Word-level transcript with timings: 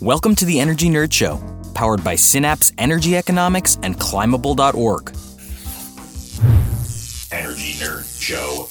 Welcome 0.00 0.36
to 0.36 0.44
the 0.44 0.60
Energy 0.60 0.88
Nerd 0.88 1.12
Show, 1.12 1.42
powered 1.74 2.04
by 2.04 2.14
Synapse 2.14 2.70
Energy 2.78 3.16
Economics 3.16 3.78
and 3.82 3.98
Climable.org. 3.98 5.08
Energy 7.32 7.72
Nerd 7.72 8.22
Show. 8.22 8.68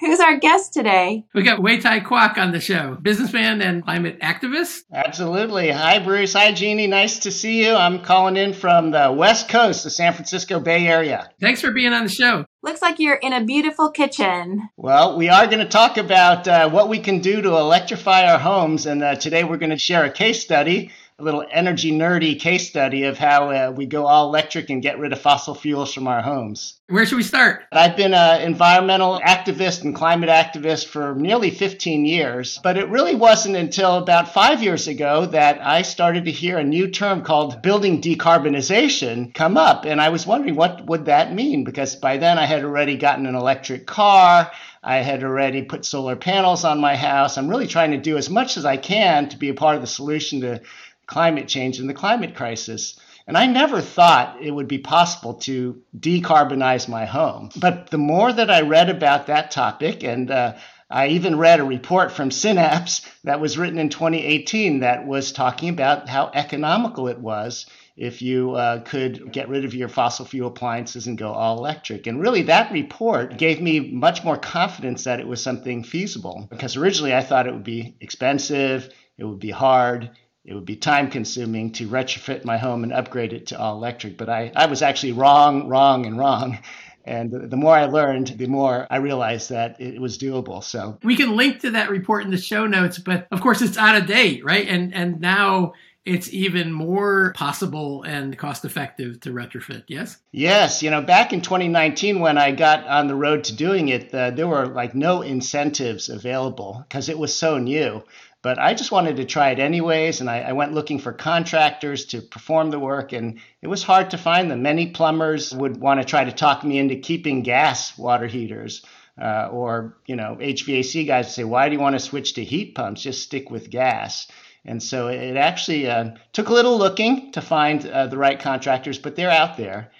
Who's 0.00 0.20
our 0.20 0.38
guest 0.38 0.72
today? 0.72 1.26
We 1.34 1.42
got 1.42 1.62
Wei 1.62 1.80
Tai 1.80 2.00
Kwok 2.00 2.38
on 2.38 2.52
the 2.52 2.60
show, 2.60 2.96
businessman 3.02 3.60
and 3.60 3.84
climate 3.84 4.20
activist. 4.20 4.84
Absolutely. 4.90 5.70
Hi, 5.70 5.98
Bruce. 5.98 6.32
Hi, 6.32 6.52
Jeannie. 6.52 6.86
Nice 6.86 7.18
to 7.20 7.30
see 7.30 7.62
you. 7.62 7.74
I'm 7.74 8.00
calling 8.00 8.38
in 8.38 8.54
from 8.54 8.90
the 8.90 9.12
West 9.12 9.50
Coast, 9.50 9.84
the 9.84 9.90
San 9.90 10.14
Francisco 10.14 10.60
Bay 10.60 10.86
Area. 10.86 11.28
Thanks 11.42 11.60
for 11.60 11.72
being 11.72 11.92
on 11.92 12.04
the 12.04 12.10
show. 12.10 12.46
Looks 12.62 12.82
like 12.82 12.98
you're 12.98 13.14
in 13.14 13.32
a 13.32 13.42
beautiful 13.42 13.90
kitchen. 13.90 14.68
Well, 14.76 15.16
we 15.16 15.30
are 15.30 15.46
going 15.46 15.60
to 15.60 15.64
talk 15.64 15.96
about 15.96 16.46
uh, 16.46 16.68
what 16.68 16.90
we 16.90 16.98
can 16.98 17.20
do 17.20 17.40
to 17.40 17.56
electrify 17.56 18.30
our 18.30 18.38
homes, 18.38 18.84
and 18.84 19.02
uh, 19.02 19.14
today 19.14 19.44
we're 19.44 19.56
going 19.56 19.70
to 19.70 19.78
share 19.78 20.04
a 20.04 20.10
case 20.10 20.42
study 20.42 20.90
a 21.20 21.24
little 21.24 21.44
energy 21.50 21.92
nerdy 21.92 22.38
case 22.38 22.68
study 22.68 23.04
of 23.04 23.18
how 23.18 23.50
uh, 23.50 23.72
we 23.74 23.86
go 23.86 24.06
all 24.06 24.28
electric 24.28 24.70
and 24.70 24.82
get 24.82 24.98
rid 24.98 25.12
of 25.12 25.20
fossil 25.20 25.54
fuels 25.54 25.92
from 25.92 26.08
our 26.08 26.22
homes. 26.22 26.80
Where 26.88 27.04
should 27.06 27.16
we 27.16 27.22
start? 27.22 27.62
I've 27.70 27.96
been 27.96 28.14
an 28.14 28.42
environmental 28.42 29.20
activist 29.20 29.82
and 29.82 29.94
climate 29.94 30.30
activist 30.30 30.86
for 30.86 31.14
nearly 31.14 31.50
15 31.50 32.04
years, 32.04 32.58
but 32.62 32.76
it 32.76 32.88
really 32.88 33.14
wasn't 33.14 33.56
until 33.56 33.96
about 33.96 34.32
five 34.32 34.62
years 34.62 34.88
ago 34.88 35.26
that 35.26 35.64
I 35.64 35.82
started 35.82 36.24
to 36.24 36.32
hear 36.32 36.58
a 36.58 36.64
new 36.64 36.88
term 36.88 37.22
called 37.22 37.62
building 37.62 38.00
decarbonization 38.00 39.34
come 39.34 39.56
up. 39.56 39.84
And 39.84 40.00
I 40.00 40.08
was 40.08 40.26
wondering 40.26 40.56
what 40.56 40.86
would 40.86 41.04
that 41.04 41.34
mean? 41.34 41.64
Because 41.64 41.96
by 41.96 42.16
then 42.16 42.38
I 42.38 42.46
had 42.46 42.64
already 42.64 42.96
gotten 42.96 43.26
an 43.26 43.34
electric 43.34 43.86
car. 43.86 44.50
I 44.82 44.96
had 44.96 45.22
already 45.22 45.62
put 45.62 45.84
solar 45.84 46.16
panels 46.16 46.64
on 46.64 46.80
my 46.80 46.96
house. 46.96 47.36
I'm 47.36 47.48
really 47.48 47.66
trying 47.66 47.90
to 47.90 47.98
do 47.98 48.16
as 48.16 48.30
much 48.30 48.56
as 48.56 48.64
I 48.64 48.78
can 48.78 49.28
to 49.28 49.36
be 49.36 49.50
a 49.50 49.54
part 49.54 49.76
of 49.76 49.82
the 49.82 49.86
solution 49.86 50.40
to 50.40 50.62
climate 51.10 51.48
change 51.48 51.78
and 51.78 51.88
the 51.88 51.94
climate 51.94 52.34
crisis. 52.34 52.98
And 53.26 53.36
I 53.36 53.46
never 53.46 53.80
thought 53.80 54.38
it 54.40 54.50
would 54.50 54.68
be 54.68 54.78
possible 54.78 55.34
to 55.34 55.82
decarbonize 55.98 56.88
my 56.88 57.04
home. 57.04 57.50
But 57.56 57.90
the 57.90 57.98
more 57.98 58.32
that 58.32 58.50
I 58.50 58.62
read 58.62 58.88
about 58.88 59.26
that 59.26 59.50
topic, 59.50 60.02
and 60.02 60.30
uh, 60.30 60.54
I 60.88 61.08
even 61.08 61.38
read 61.38 61.60
a 61.60 61.64
report 61.64 62.10
from 62.10 62.30
Synapse 62.30 63.02
that 63.24 63.40
was 63.40 63.58
written 63.58 63.78
in 63.78 63.90
2018 63.90 64.80
that 64.80 65.06
was 65.06 65.30
talking 65.30 65.68
about 65.68 66.08
how 66.08 66.30
economical 66.34 67.08
it 67.08 67.18
was 67.18 67.66
if 67.96 68.22
you 68.22 68.54
uh, 68.54 68.80
could 68.80 69.30
get 69.30 69.48
rid 69.48 69.64
of 69.64 69.74
your 69.74 69.88
fossil 69.88 70.24
fuel 70.24 70.48
appliances 70.48 71.06
and 71.06 71.18
go 71.18 71.32
all 71.32 71.58
electric. 71.58 72.06
And 72.06 72.20
really, 72.20 72.42
that 72.42 72.72
report 72.72 73.36
gave 73.36 73.60
me 73.60 73.78
much 73.92 74.24
more 74.24 74.38
confidence 74.38 75.04
that 75.04 75.20
it 75.20 75.28
was 75.28 75.42
something 75.42 75.84
feasible 75.84 76.48
because 76.50 76.76
originally 76.76 77.14
I 77.14 77.22
thought 77.22 77.46
it 77.46 77.52
would 77.52 77.62
be 77.62 77.94
expensive, 78.00 78.88
it 79.18 79.24
would 79.24 79.38
be 79.38 79.50
hard, 79.50 80.10
it 80.44 80.54
would 80.54 80.64
be 80.64 80.76
time 80.76 81.10
consuming 81.10 81.72
to 81.72 81.88
retrofit 81.88 82.44
my 82.44 82.56
home 82.56 82.82
and 82.82 82.92
upgrade 82.92 83.32
it 83.32 83.48
to 83.48 83.58
all 83.58 83.76
electric. 83.76 84.16
But 84.16 84.28
I, 84.28 84.50
I 84.56 84.66
was 84.66 84.82
actually 84.82 85.12
wrong, 85.12 85.68
wrong, 85.68 86.06
and 86.06 86.18
wrong. 86.18 86.58
And 87.04 87.50
the 87.50 87.56
more 87.56 87.74
I 87.74 87.86
learned, 87.86 88.28
the 88.28 88.46
more 88.46 88.86
I 88.90 88.96
realized 88.96 89.50
that 89.50 89.80
it 89.80 90.00
was 90.00 90.18
doable. 90.18 90.62
So 90.62 90.98
we 91.02 91.16
can 91.16 91.36
link 91.36 91.60
to 91.60 91.70
that 91.72 91.90
report 91.90 92.24
in 92.24 92.30
the 92.30 92.38
show 92.38 92.66
notes, 92.66 92.98
but 92.98 93.26
of 93.30 93.40
course 93.40 93.62
it's 93.62 93.78
out 93.78 93.96
of 93.96 94.06
date, 94.06 94.44
right? 94.44 94.68
And 94.68 94.94
and 94.94 95.20
now 95.20 95.72
it's 96.06 96.32
even 96.32 96.72
more 96.72 97.32
possible 97.36 98.02
and 98.04 98.36
cost 98.36 98.64
effective 98.64 99.20
to 99.20 99.30
retrofit. 99.30 99.84
Yes. 99.86 100.16
Yes. 100.32 100.82
You 100.82 100.90
know, 100.90 101.02
back 101.02 101.32
in 101.32 101.42
2019, 101.42 102.20
when 102.20 102.38
I 102.38 102.52
got 102.52 102.86
on 102.86 103.06
the 103.06 103.14
road 103.14 103.44
to 103.44 103.54
doing 103.54 103.88
it, 103.88 104.12
uh, 104.14 104.30
there 104.30 104.48
were 104.48 104.66
like 104.66 104.94
no 104.94 105.22
incentives 105.22 106.08
available 106.08 106.84
because 106.88 107.08
it 107.08 107.18
was 107.18 107.36
so 107.36 107.58
new. 107.58 108.02
But 108.42 108.58
I 108.58 108.72
just 108.72 108.90
wanted 108.90 109.16
to 109.16 109.26
try 109.26 109.50
it 109.50 109.58
anyways, 109.58 110.20
and 110.20 110.30
I, 110.30 110.40
I, 110.40 110.52
went 110.52 110.72
looking 110.72 110.98
for 110.98 111.12
contractors 111.12 112.06
to 112.06 112.22
perform 112.22 112.70
the 112.70 112.78
work, 112.78 113.12
and 113.12 113.38
it 113.60 113.66
was 113.66 113.82
hard 113.82 114.10
to 114.10 114.18
find 114.18 114.50
them. 114.50 114.62
Many 114.62 114.86
plumbers 114.86 115.54
would 115.54 115.76
want 115.76 116.00
to 116.00 116.06
try 116.06 116.24
to 116.24 116.32
talk 116.32 116.64
me 116.64 116.78
into 116.78 116.96
keeping 116.96 117.42
gas 117.42 117.98
water 117.98 118.26
heaters. 118.26 118.82
Uh, 119.20 119.48
or 119.52 119.98
you 120.06 120.16
know 120.16 120.38
HVAC 120.40 121.06
guys 121.06 121.34
say, 121.34 121.44
why 121.44 121.68
do 121.68 121.74
you 121.74 121.80
want 121.80 121.94
to 121.94 122.00
switch 122.00 122.34
to 122.34 122.44
heat 122.44 122.74
pumps? 122.74 123.02
Just 123.02 123.22
stick 123.22 123.50
with 123.50 123.68
gas. 123.68 124.26
And 124.64 124.82
so 124.82 125.08
it 125.08 125.36
actually 125.36 125.88
uh, 125.88 126.12
took 126.32 126.48
a 126.48 126.52
little 126.54 126.78
looking 126.78 127.32
to 127.32 127.40
find 127.40 127.84
uh, 127.86 128.06
the 128.06 128.18
right 128.18 128.38
contractors, 128.38 128.98
but 128.98 129.16
they're 129.16 129.30
out 129.30 129.56
there. 129.56 129.90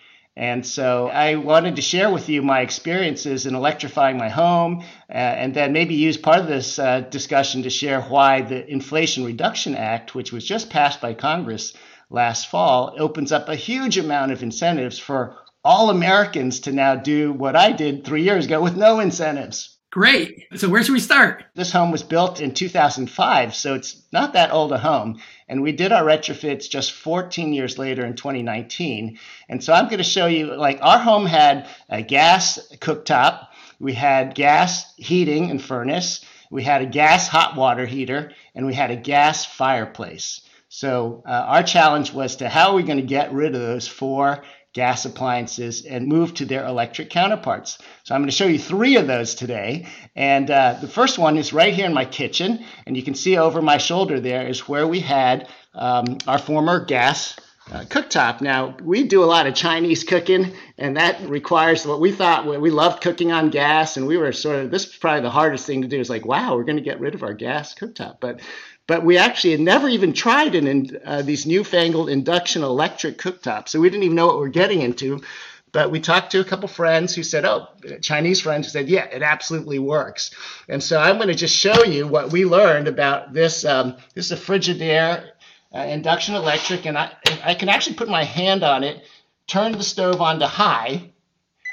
And 0.41 0.67
so 0.67 1.09
I 1.09 1.35
wanted 1.35 1.77
to 1.77 1.83
share 1.83 2.09
with 2.09 2.31
you 2.31 2.41
my 2.41 2.61
experiences 2.61 3.45
in 3.45 3.55
electrifying 3.55 4.17
my 4.17 4.31
home 4.31 4.83
uh, 5.11 5.13
and 5.13 5.53
then 5.53 5.75
maybe 5.75 5.95
use 5.97 6.17
part 6.17 6.39
of 6.39 6.47
this 6.47 6.79
uh, 6.79 7.01
discussion 7.01 7.65
to 7.65 7.69
share 7.69 8.01
why 8.01 8.41
the 8.41 8.67
Inflation 8.67 9.27
Reduction 9.27 9.75
Act, 9.77 10.15
which 10.15 10.33
was 10.33 10.47
just 10.47 10.71
passed 10.71 11.03
by 11.03 11.13
Congress 11.13 11.75
last 12.09 12.49
fall, 12.49 12.95
opens 12.99 13.33
up 13.33 13.51
a 13.51 13.55
huge 13.55 13.99
amount 13.99 14.33
of 14.33 14.43
incentives 14.43 14.99
for 14.99 15.37
all 15.63 15.91
Americans 15.91 16.61
to 16.61 16.73
now 16.73 16.95
do 16.95 17.35
what 17.35 17.55
I 17.55 17.73
did 17.73 18.07
three 18.07 18.23
years 18.23 18.47
ago 18.47 18.63
with 18.63 18.79
no 18.79 18.99
incentives. 18.99 19.77
Great. 19.91 20.47
So 20.55 20.69
where 20.69 20.85
should 20.85 20.93
we 20.93 21.01
start? 21.01 21.45
This 21.57 21.73
home 21.73 21.91
was 21.91 22.05
built 22.05 22.41
in 22.41 22.55
2005, 22.55 23.55
so 23.57 23.75
it's 23.75 24.01
not 24.13 24.35
that 24.35 24.53
old 24.53 24.71
a 24.71 24.79
home. 24.79 25.21
And 25.49 25.63
we 25.63 25.73
did 25.73 25.91
our 25.91 26.05
retrofits 26.05 26.71
just 26.71 26.93
14 26.93 27.53
years 27.53 27.77
later 27.77 28.07
in 28.07 28.15
2019. 28.15 29.19
And 29.49 29.65
so 29.65 29.73
I'm 29.73 29.87
going 29.87 29.99
to 29.99 30.05
show 30.05 30.27
you 30.27 30.55
like 30.55 30.79
our 30.81 30.99
home 30.99 31.27
had 31.27 31.69
a 31.89 32.03
gas 32.03 32.61
cooktop, 32.77 33.49
we 33.81 33.93
had 33.93 34.37
gas 34.37 34.95
heating 34.97 35.51
and 35.51 35.61
furnace, 35.61 36.25
we 36.53 36.63
had 36.63 36.83
a 36.83 36.87
gas 36.87 37.27
hot 37.27 37.57
water 37.57 37.85
heater, 37.85 38.31
and 38.55 38.67
we 38.67 38.75
had 38.75 38.93
a 38.93 38.97
gas 38.97 39.45
fireplace. 39.45 40.43
So 40.69 41.25
uh, 41.27 41.31
our 41.31 41.65
challenge 41.65 42.13
was 42.13 42.37
to 42.37 42.49
how 42.49 42.71
are 42.71 42.77
we 42.77 42.85
going 42.85 43.01
to 43.01 43.05
get 43.05 43.33
rid 43.33 43.57
of 43.57 43.61
those 43.61 43.89
four 43.89 44.45
gas 44.73 45.05
appliances 45.05 45.85
and 45.85 46.07
move 46.07 46.35
to 46.35 46.45
their 46.45 46.65
electric 46.65 47.11
counterparts. 47.11 47.79
So 48.05 48.15
I'm 48.15 48.21
going 48.21 48.31
to 48.31 48.37
show 48.37 48.47
you 48.47 48.59
three 48.59 48.97
of 48.97 49.07
those 49.07 49.35
today. 49.35 49.87
And 50.15 50.51
uh, 50.51 50.79
the 50.81 50.89
first 50.89 51.19
one 51.19 51.37
is 51.37 51.53
right 51.53 51.75
here 51.75 51.87
in 51.87 51.95
my 51.95 52.05
kitchen. 52.05 52.65
And 52.87 52.97
you 52.97 53.03
can 53.03 53.15
see 53.15 53.37
over 53.37 53.61
my 53.61 53.79
shoulder 53.79 54.21
there 54.21 54.47
is 54.47 54.69
where 54.69 54.87
we 54.87 55.01
had 55.01 55.49
um, 55.75 56.19
our 56.27 56.39
former 56.39 56.85
gas 56.85 57.37
uh, 57.73 57.85
cooktop. 57.85 58.41
Now, 58.41 58.77
we 58.83 59.05
do 59.05 59.23
a 59.23 59.27
lot 59.27 59.47
of 59.47 59.55
Chinese 59.55 60.03
cooking, 60.03 60.53
and 60.77 60.97
that 60.97 61.21
requires 61.29 61.87
what 61.87 62.01
we 62.01 62.11
thought 62.11 62.47
we 62.47 62.71
loved 62.71 63.01
cooking 63.01 63.31
on 63.31 63.51
gas. 63.51 63.97
And 63.97 64.07
we 64.07 64.17
were 64.17 64.33
sort 64.33 64.57
of, 64.57 64.71
this 64.71 64.87
is 64.87 64.97
probably 64.97 65.23
the 65.23 65.31
hardest 65.31 65.67
thing 65.67 65.83
to 65.83 65.89
do 65.89 66.01
is 66.01 66.11
like, 66.11 66.27
wow, 66.27 66.57
we're 66.57 66.65
going 66.65 66.79
to 66.79 66.83
get 66.83 67.01
rid 67.01 67.15
of 67.15 67.23
our 67.23 67.35
gas 67.35 67.75
cooktop. 67.75 68.17
But 68.21 68.41
but 68.91 69.05
we 69.05 69.19
actually 69.19 69.53
had 69.53 69.61
never 69.61 69.89
even 69.89 70.13
tried 70.13 70.57
in 70.57 70.99
uh, 71.05 71.23
these 71.23 71.47
newfangled 71.47 72.09
induction 72.09 72.65
electric 72.65 73.19
cooktops. 73.19 73.69
So 73.69 73.79
we 73.79 73.89
didn't 73.89 74.03
even 74.03 74.17
know 74.17 74.27
what 74.27 74.39
we 74.39 74.41
we're 74.41 74.49
getting 74.49 74.83
into. 74.83 75.23
But 75.71 75.93
we 75.93 76.01
talked 76.01 76.33
to 76.33 76.41
a 76.41 76.45
couple 76.45 76.67
friends 76.67 77.15
who 77.15 77.23
said, 77.23 77.45
oh, 77.45 77.69
Chinese 78.03 78.41
friends 78.41 78.67
who 78.67 78.73
said, 78.73 78.89
yeah, 78.89 79.05
it 79.05 79.23
absolutely 79.23 79.79
works. 79.79 80.35
And 80.69 80.83
so 80.83 80.99
I'm 80.99 81.19
going 81.19 81.29
to 81.29 81.37
just 81.37 81.57
show 81.57 81.85
you 81.85 82.09
what 82.09 82.33
we 82.33 82.45
learned 82.45 82.89
about 82.89 83.33
this. 83.33 83.65
Um, 83.65 83.97
this 84.15 84.27
is 84.27 84.33
a 84.33 84.45
Frigidaire 84.45 85.31
uh, 85.73 85.79
induction 85.79 86.35
electric, 86.35 86.85
and 86.85 86.99
I, 86.99 87.13
I 87.45 87.55
can 87.55 87.69
actually 87.69 87.95
put 87.95 88.09
my 88.09 88.25
hand 88.25 88.65
on 88.65 88.83
it, 88.83 89.05
turn 89.47 89.71
the 89.71 89.85
stove 89.85 90.21
on 90.21 90.41
to 90.41 90.49
high, 90.49 91.10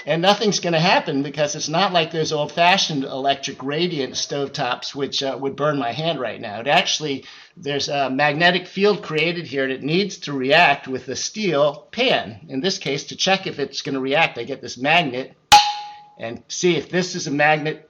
and 0.08 0.22
nothing's 0.22 0.62
going 0.62 0.72
to 0.74 0.80
happen 0.80 1.22
because 1.22 1.54
it's 1.54 1.68
not 1.68 1.92
like 1.92 2.12
those 2.12 2.32
old 2.32 2.54
fashioned 2.54 3.04
electric 3.04 3.62
radiant 3.62 4.14
stovetops, 4.14 4.96
which 4.96 5.22
uh, 5.22 5.38
would 5.38 5.58
burn 5.58 5.78
my 5.78 5.92
hand 5.92 6.18
right 6.18 6.40
now. 6.40 6.62
It 6.62 6.68
actually, 6.68 7.26
there's 7.58 7.90
a 7.90 8.10
magnetic 8.10 8.68
field 8.68 9.04
created 9.04 9.46
here 9.46 9.66
and 9.66 9.74
it 9.74 9.84
needs 9.84 10.20
to 10.20 10.32
react 10.32 10.88
with 10.88 11.06
the 11.06 11.16
steel 11.18 11.90
pan. 11.92 12.46
In 12.48 12.62
this 12.62 12.78
case, 12.78 13.04
to 13.08 13.18
check 13.18 13.48
if 13.48 13.60
it's 13.60 13.82
going 13.82 13.96
to 13.96 14.00
react, 14.00 14.38
I 14.38 14.46
get 14.46 14.62
this 14.62 14.78
magnet 14.78 15.36
and 16.18 16.42
see 16.48 16.78
if 16.78 16.90
this 16.90 17.14
is 17.14 17.28
a 17.28 17.32
magnet 17.32 17.87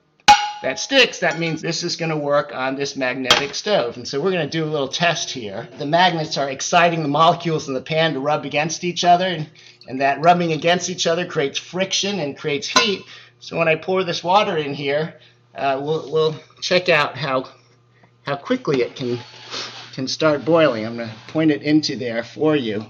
that 0.62 0.80
sticks, 0.80 1.20
that 1.20 1.40
means 1.40 1.62
this 1.62 1.84
is 1.84 1.96
going 1.96 2.10
to 2.10 2.18
work 2.18 2.52
on 2.54 2.76
this 2.76 2.96
magnetic 2.96 3.54
stove. 3.54 3.98
And 3.98 4.08
so 4.08 4.20
we're 4.20 4.32
going 4.32 4.50
to 4.50 4.58
do 4.58 4.64
a 4.64 4.66
little 4.66 4.88
test 4.88 5.30
here. 5.30 5.68
The 5.78 5.86
magnets 5.86 6.38
are 6.38 6.50
exciting 6.50 7.04
the 7.04 7.08
molecules 7.08 7.68
in 7.68 7.74
the 7.74 7.82
pan 7.82 8.14
to 8.14 8.20
rub 8.20 8.46
against 8.46 8.84
each 8.84 9.04
other. 9.04 9.46
And 9.88 10.02
that 10.02 10.22
rubbing 10.22 10.52
against 10.54 10.90
each 10.90 11.06
other 11.06 11.26
creates 11.26 11.60
friction 11.60 12.20
and 12.20 12.38
creates 12.38 12.68
heat. 12.68 13.04
So 13.40 13.58
when 13.58 13.68
I 13.68 13.76
pour 13.76 14.04
this 14.04 14.24
water 14.24 14.58
in 14.58 14.74
here, 14.74 15.20
uh, 15.56 15.80
we'll, 15.82 16.12
we'll 16.12 16.36
check 16.62 16.90
out 16.90 17.16
how 17.18 17.50
how 18.26 18.36
quickly 18.36 18.82
it 18.82 18.96
can 18.96 19.20
can 19.94 20.08
start 20.08 20.44
boiling. 20.44 20.86
I'm 20.86 20.98
going 20.98 21.10
to 21.10 21.16
point 21.30 21.52
it 21.52 21.64
into 21.64 21.96
there 21.96 22.24
for 22.24 22.56
you. 22.56 22.86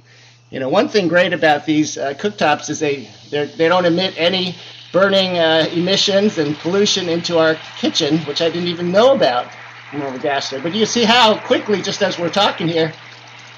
You 0.50 0.60
know, 0.60 0.70
one 0.70 0.90
thing 0.90 1.08
great 1.08 1.31
about 1.31 1.66
these 1.66 1.98
uh, 1.98 2.13
cooktops 2.16 2.70
is 2.70 2.80
they 2.80 3.08
they 3.30 3.68
don't 3.68 3.86
emit 3.86 4.16
any 4.18 4.56
burning 4.98 5.38
uh, 5.38 5.68
emissions 5.74 6.40
and 6.40 6.58
pollution 6.58 7.08
into 7.08 7.38
our 7.38 7.54
kitchen, 7.76 8.18
which 8.26 8.42
I 8.42 8.50
didn't 8.50 8.70
even 8.70 8.92
know 8.92 9.14
about 9.14 9.54
from 9.92 10.00
the 10.12 10.18
gas 10.18 10.48
stove. 10.48 10.64
But 10.64 10.74
you 10.74 10.88
see 10.88 11.04
how 11.04 11.38
quickly, 11.38 11.84
just 11.84 12.02
as 12.02 12.18
we're 12.18 12.30
talking 12.30 12.68
here, 12.68 12.92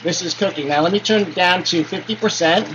this 0.03 0.21
is 0.21 0.33
cooking. 0.33 0.67
Now 0.67 0.81
let 0.81 0.91
me 0.91 0.99
turn 0.99 1.21
it 1.21 1.35
down 1.35 1.63
to 1.63 1.85
50 1.85 2.15
percent 2.17 2.67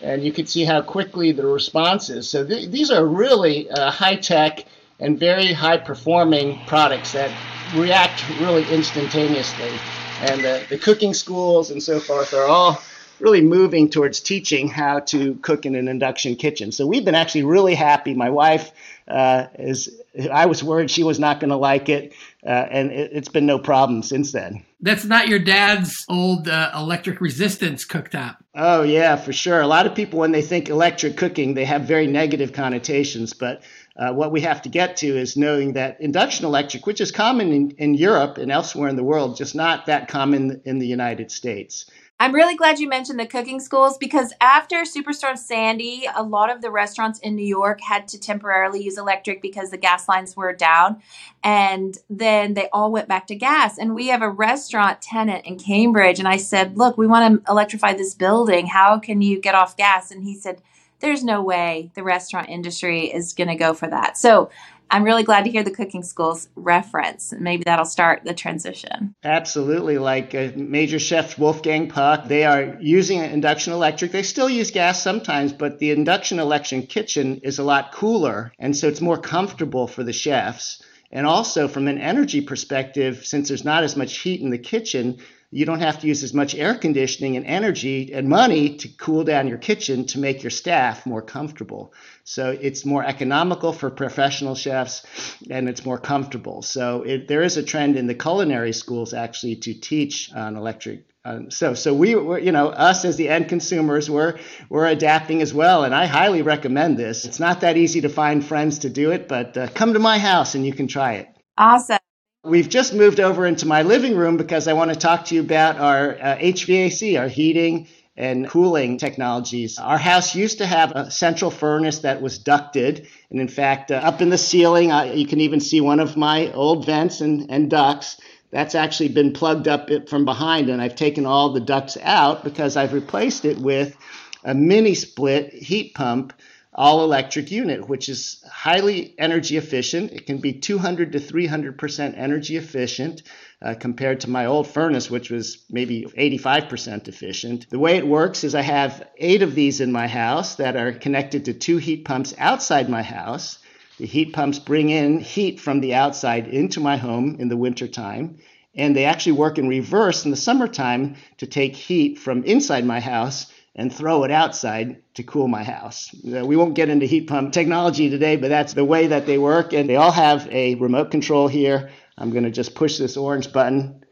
and 0.00 0.24
you 0.24 0.32
can 0.32 0.46
see 0.46 0.64
how 0.64 0.80
quickly 0.80 1.32
the 1.32 1.46
response 1.46 2.08
is. 2.08 2.28
So 2.28 2.44
th- 2.44 2.70
these 2.70 2.90
are 2.90 3.04
really 3.04 3.70
uh, 3.70 3.90
high 3.90 4.16
tech 4.16 4.64
and 4.98 5.18
very 5.18 5.52
high 5.52 5.76
performing 5.76 6.56
products 6.66 7.12
that 7.12 7.32
react 7.74 8.28
really 8.40 8.64
instantaneously. 8.70 9.78
And 10.20 10.40
the 10.70 10.78
cooking 10.78 11.12
schools 11.12 11.70
and 11.70 11.82
so 11.82 12.00
forth 12.00 12.32
are 12.34 12.46
all 12.46 12.80
really 13.22 13.40
moving 13.40 13.88
towards 13.88 14.20
teaching 14.20 14.68
how 14.68 14.98
to 14.98 15.36
cook 15.36 15.64
in 15.64 15.76
an 15.76 15.86
induction 15.86 16.34
kitchen. 16.34 16.72
So 16.72 16.86
we've 16.86 17.04
been 17.04 17.14
actually 17.14 17.44
really 17.44 17.74
happy. 17.74 18.14
My 18.14 18.30
wife 18.30 18.72
uh, 19.06 19.46
is, 19.58 20.02
I 20.30 20.46
was 20.46 20.62
worried 20.62 20.90
she 20.90 21.04
was 21.04 21.20
not 21.20 21.38
going 21.38 21.50
to 21.50 21.56
like 21.56 21.88
it, 21.88 22.14
uh, 22.44 22.48
and 22.48 22.90
it, 22.90 23.12
has 23.12 23.28
been 23.28 23.46
no 23.46 23.58
problem 23.58 24.02
since 24.02 24.32
then. 24.32 24.64
That's 24.80 25.04
not 25.04 25.28
your 25.28 25.38
dad's 25.38 26.04
old 26.08 26.48
uh, 26.48 26.72
electric 26.74 27.20
resistance 27.20 27.86
cooktop. 27.86 28.38
Oh, 28.54 28.82
yeah, 28.82 29.14
for 29.14 29.32
sure. 29.32 29.60
A 29.60 29.66
lot 29.68 29.86
of 29.86 29.94
people, 29.94 30.18
when 30.18 30.32
they 30.32 30.42
think 30.42 30.68
electric 30.68 31.16
cooking, 31.16 31.54
they 31.54 31.64
have 31.64 31.82
very 31.82 32.08
negative 32.08 32.52
connotations, 32.52 33.32
but 33.32 33.62
uh, 33.96 34.12
what 34.12 34.32
we 34.32 34.40
have 34.40 34.62
to 34.62 34.68
get 34.68 34.96
to 34.96 35.06
is 35.06 35.36
knowing 35.36 35.74
that 35.74 36.00
induction 36.00 36.44
electric, 36.44 36.86
which 36.86 37.00
is 37.00 37.12
common 37.12 37.52
in, 37.52 37.70
in 37.72 37.94
Europe 37.94 38.38
and 38.38 38.50
elsewhere 38.50 38.88
in 38.88 38.96
the 38.96 39.04
world, 39.04 39.36
just 39.36 39.54
not 39.54 39.86
that 39.86 40.08
common 40.08 40.60
in 40.64 40.78
the 40.80 40.86
United 40.86 41.30
States. 41.30 41.86
I'm 42.22 42.32
really 42.32 42.54
glad 42.54 42.78
you 42.78 42.88
mentioned 42.88 43.18
the 43.18 43.26
cooking 43.26 43.58
schools 43.58 43.98
because 43.98 44.32
after 44.40 44.82
Superstorm 44.82 45.36
Sandy, 45.36 46.06
a 46.14 46.22
lot 46.22 46.54
of 46.54 46.62
the 46.62 46.70
restaurants 46.70 47.18
in 47.18 47.34
New 47.34 47.44
York 47.44 47.80
had 47.80 48.06
to 48.06 48.20
temporarily 48.20 48.80
use 48.80 48.96
electric 48.96 49.42
because 49.42 49.70
the 49.70 49.76
gas 49.76 50.08
lines 50.08 50.36
were 50.36 50.52
down. 50.52 51.02
And 51.42 51.98
then 52.08 52.54
they 52.54 52.68
all 52.72 52.92
went 52.92 53.08
back 53.08 53.26
to 53.26 53.34
gas. 53.34 53.76
And 53.76 53.92
we 53.92 54.06
have 54.06 54.22
a 54.22 54.30
restaurant 54.30 55.02
tenant 55.02 55.46
in 55.46 55.58
Cambridge. 55.58 56.20
And 56.20 56.28
I 56.28 56.36
said, 56.36 56.78
Look, 56.78 56.96
we 56.96 57.08
want 57.08 57.44
to 57.44 57.50
electrify 57.50 57.94
this 57.94 58.14
building. 58.14 58.68
How 58.68 59.00
can 59.00 59.20
you 59.20 59.40
get 59.40 59.56
off 59.56 59.76
gas? 59.76 60.12
And 60.12 60.22
he 60.22 60.36
said, 60.36 60.62
There's 61.02 61.22
no 61.22 61.42
way 61.42 61.90
the 61.94 62.02
restaurant 62.02 62.48
industry 62.48 63.12
is 63.12 63.34
going 63.34 63.48
to 63.48 63.56
go 63.56 63.74
for 63.74 63.88
that. 63.88 64.16
So 64.16 64.50
I'm 64.92 65.04
really 65.04 65.22
glad 65.22 65.44
to 65.44 65.50
hear 65.50 65.62
the 65.62 65.70
cooking 65.70 66.02
schools 66.02 66.48
reference. 66.54 67.32
Maybe 67.38 67.64
that'll 67.64 67.86
start 67.86 68.24
the 68.24 68.34
transition. 68.34 69.14
Absolutely. 69.24 69.96
Like 69.98 70.34
uh, 70.34 70.50
Major 70.54 70.98
Chef 70.98 71.38
Wolfgang 71.38 71.88
Puck, 71.88 72.28
they 72.28 72.44
are 72.44 72.76
using 72.78 73.20
induction 73.20 73.72
electric. 73.72 74.12
They 74.12 74.22
still 74.22 74.50
use 74.50 74.70
gas 74.70 75.02
sometimes, 75.02 75.52
but 75.52 75.78
the 75.78 75.90
induction 75.90 76.38
electric 76.38 76.88
kitchen 76.88 77.40
is 77.42 77.58
a 77.58 77.64
lot 77.64 77.92
cooler. 77.92 78.52
And 78.58 78.76
so 78.76 78.86
it's 78.86 79.00
more 79.00 79.18
comfortable 79.18 79.86
for 79.86 80.04
the 80.04 80.12
chefs. 80.12 80.82
And 81.10 81.26
also, 81.26 81.68
from 81.68 81.88
an 81.88 81.98
energy 81.98 82.40
perspective, 82.40 83.26
since 83.26 83.48
there's 83.48 83.64
not 83.64 83.84
as 83.84 83.96
much 83.96 84.18
heat 84.18 84.40
in 84.40 84.50
the 84.50 84.58
kitchen, 84.58 85.18
you 85.52 85.66
don't 85.66 85.80
have 85.80 86.00
to 86.00 86.06
use 86.06 86.22
as 86.22 86.32
much 86.32 86.54
air 86.54 86.74
conditioning 86.74 87.36
and 87.36 87.44
energy 87.44 88.12
and 88.14 88.26
money 88.26 88.78
to 88.78 88.88
cool 88.88 89.22
down 89.22 89.46
your 89.46 89.58
kitchen 89.58 90.06
to 90.06 90.18
make 90.18 90.42
your 90.42 90.50
staff 90.50 91.04
more 91.04 91.20
comfortable. 91.20 91.92
So 92.24 92.56
it's 92.58 92.86
more 92.86 93.04
economical 93.04 93.74
for 93.74 93.90
professional 93.90 94.54
chefs 94.54 95.04
and 95.50 95.68
it's 95.68 95.84
more 95.84 95.98
comfortable. 95.98 96.62
So 96.62 97.02
it, 97.02 97.28
there 97.28 97.42
is 97.42 97.58
a 97.58 97.62
trend 97.62 97.96
in 97.96 98.06
the 98.06 98.14
culinary 98.14 98.72
schools 98.72 99.12
actually 99.12 99.56
to 99.56 99.74
teach 99.74 100.32
on 100.32 100.56
electric. 100.56 101.04
Um, 101.24 101.50
so 101.50 101.74
so 101.74 101.92
we 101.92 102.14
were, 102.14 102.38
you 102.38 102.50
know, 102.50 102.68
us 102.68 103.04
as 103.04 103.16
the 103.16 103.28
end 103.28 103.50
consumers, 103.50 104.08
we're, 104.08 104.38
we're 104.70 104.86
adapting 104.86 105.42
as 105.42 105.52
well. 105.52 105.84
And 105.84 105.94
I 105.94 106.06
highly 106.06 106.40
recommend 106.40 106.96
this. 106.96 107.26
It's 107.26 107.38
not 107.38 107.60
that 107.60 107.76
easy 107.76 108.00
to 108.00 108.08
find 108.08 108.44
friends 108.44 108.80
to 108.80 108.90
do 108.90 109.10
it, 109.10 109.28
but 109.28 109.56
uh, 109.56 109.68
come 109.68 109.92
to 109.92 110.00
my 110.00 110.18
house 110.18 110.54
and 110.54 110.64
you 110.64 110.72
can 110.72 110.88
try 110.88 111.14
it. 111.14 111.28
Awesome. 111.58 111.98
We've 112.44 112.68
just 112.68 112.92
moved 112.92 113.20
over 113.20 113.46
into 113.46 113.68
my 113.68 113.82
living 113.82 114.16
room 114.16 114.36
because 114.36 114.66
I 114.66 114.72
want 114.72 114.92
to 114.92 114.98
talk 114.98 115.26
to 115.26 115.34
you 115.36 115.42
about 115.42 115.78
our 115.78 116.14
uh, 116.14 116.38
HVAC, 116.38 117.16
our 117.16 117.28
heating 117.28 117.86
and 118.16 118.48
cooling 118.48 118.98
technologies. 118.98 119.78
Our 119.78 119.96
house 119.96 120.34
used 120.34 120.58
to 120.58 120.66
have 120.66 120.90
a 120.90 121.08
central 121.08 121.52
furnace 121.52 122.00
that 122.00 122.20
was 122.20 122.38
ducted. 122.38 123.06
And 123.30 123.40
in 123.40 123.46
fact, 123.46 123.92
uh, 123.92 123.94
up 123.94 124.20
in 124.20 124.28
the 124.28 124.38
ceiling, 124.38 124.90
uh, 124.90 125.04
you 125.04 125.24
can 125.24 125.40
even 125.40 125.60
see 125.60 125.80
one 125.80 126.00
of 126.00 126.16
my 126.16 126.50
old 126.50 126.84
vents 126.84 127.20
and, 127.20 127.48
and 127.48 127.70
ducts. 127.70 128.20
That's 128.50 128.74
actually 128.74 129.10
been 129.10 129.32
plugged 129.32 129.68
up 129.68 129.88
from 130.08 130.24
behind, 130.24 130.68
and 130.68 130.82
I've 130.82 130.96
taken 130.96 131.26
all 131.26 131.52
the 131.52 131.60
ducts 131.60 131.96
out 132.02 132.42
because 132.42 132.76
I've 132.76 132.92
replaced 132.92 133.44
it 133.44 133.58
with 133.58 133.96
a 134.42 134.52
mini 134.52 134.94
split 134.94 135.52
heat 135.52 135.94
pump 135.94 136.32
all 136.74 137.04
electric 137.04 137.50
unit, 137.50 137.86
which 137.86 138.08
is 138.08 138.42
highly 138.50 139.14
energy 139.18 139.58
efficient. 139.58 140.10
It 140.12 140.26
can 140.26 140.38
be 140.38 140.54
200 140.54 141.12
to 141.12 141.20
300% 141.20 142.18
energy 142.18 142.56
efficient 142.56 143.22
uh, 143.60 143.74
compared 143.78 144.20
to 144.20 144.30
my 144.30 144.46
old 144.46 144.66
furnace, 144.66 145.10
which 145.10 145.30
was 145.30 145.58
maybe 145.70 146.06
85% 146.16 147.08
efficient. 147.08 147.68
The 147.68 147.78
way 147.78 147.96
it 147.96 148.06
works 148.06 148.42
is 148.42 148.54
I 148.54 148.62
have 148.62 149.06
eight 149.18 149.42
of 149.42 149.54
these 149.54 149.80
in 149.80 149.92
my 149.92 150.08
house 150.08 150.54
that 150.56 150.76
are 150.76 150.92
connected 150.92 151.44
to 151.44 151.52
two 151.52 151.76
heat 151.76 152.06
pumps 152.06 152.34
outside 152.38 152.88
my 152.88 153.02
house. 153.02 153.58
The 153.98 154.06
heat 154.06 154.32
pumps 154.32 154.58
bring 154.58 154.88
in 154.88 155.20
heat 155.20 155.60
from 155.60 155.80
the 155.80 155.94
outside 155.94 156.48
into 156.48 156.80
my 156.80 156.96
home 156.96 157.36
in 157.38 157.48
the 157.48 157.56
wintertime. 157.56 158.38
And 158.74 158.96
they 158.96 159.04
actually 159.04 159.32
work 159.32 159.58
in 159.58 159.68
reverse 159.68 160.24
in 160.24 160.30
the 160.30 160.36
summertime 160.38 161.16
to 161.36 161.46
take 161.46 161.76
heat 161.76 162.18
from 162.18 162.44
inside 162.44 162.86
my 162.86 163.00
house 163.00 163.51
and 163.74 163.92
throw 163.92 164.24
it 164.24 164.30
outside 164.30 165.02
to 165.14 165.22
cool 165.22 165.48
my 165.48 165.64
house. 165.64 166.14
We 166.24 166.56
won't 166.56 166.74
get 166.74 166.90
into 166.90 167.06
heat 167.06 167.26
pump 167.26 167.52
technology 167.52 168.10
today, 168.10 168.36
but 168.36 168.48
that's 168.48 168.74
the 168.74 168.84
way 168.84 169.08
that 169.08 169.26
they 169.26 169.38
work. 169.38 169.72
And 169.72 169.88
they 169.88 169.96
all 169.96 170.12
have 170.12 170.46
a 170.50 170.74
remote 170.74 171.10
control 171.10 171.48
here. 171.48 171.90
I'm 172.18 172.30
going 172.30 172.44
to 172.44 172.50
just 172.50 172.74
push 172.74 172.98
this 172.98 173.16
orange 173.16 173.52
button 173.52 174.04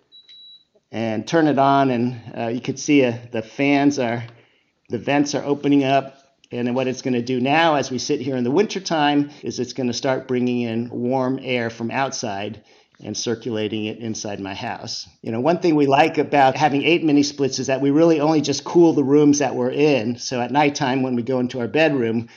and 0.91 1.29
turn 1.29 1.47
it 1.47 1.59
on, 1.59 1.91
and 1.91 2.21
uh, 2.37 2.49
you 2.49 2.61
can 2.61 2.77
see 2.77 3.05
uh, 3.05 3.17
the 3.31 3.43
fans 3.43 3.99
are, 3.99 4.25
the 4.89 4.99
vents 4.99 5.35
are 5.35 5.45
opening 5.45 5.85
up. 5.85 6.17
And 6.53 6.75
what 6.75 6.89
it's 6.89 7.03
going 7.03 7.15
to 7.15 7.23
do 7.23 7.41
now, 7.41 7.77
as 7.77 7.93
we 7.93 7.99
sit 7.99 8.21
here 8.21 8.37
in 8.37 8.43
the 8.43 8.51
wintertime, 8.51 9.31
is 9.45 9.61
it's 9.61 9.73
going 9.73 9.87
to 9.87 9.93
start 9.93 10.27
bringing 10.27 10.62
in 10.62 10.91
warm 10.91 11.39
air 11.41 11.71
from 11.71 11.93
outside 11.93 12.65
and 13.02 13.17
circulating 13.17 13.87
it 13.87 13.99
inside 13.99 14.41
my 14.41 14.55
house. 14.55 15.08
You 15.23 15.32
know, 15.32 15.41
one 15.41 15.58
thing 15.58 15.75
we 15.75 15.87
like 15.87 16.19
about 16.19 16.56
having 16.56 16.82
eight 16.82 17.05
mini 17.05 17.23
splits 17.23 17.58
is 17.58 17.69
that 17.69 17.81
we 17.81 17.91
really 17.91 18.20
only 18.20 18.41
just 18.41 18.64
cool 18.64 18.93
the 18.93 19.05
rooms 19.05 19.38
that 19.38 19.55
we're 19.55 19.70
in. 19.70 20.19
So 20.19 20.41
at 20.41 20.50
nighttime, 20.50 21.02
when 21.02 21.14
we 21.14 21.23
go 21.23 21.41
into 21.41 21.61
our 21.61 21.69
bedroom, 21.69 22.29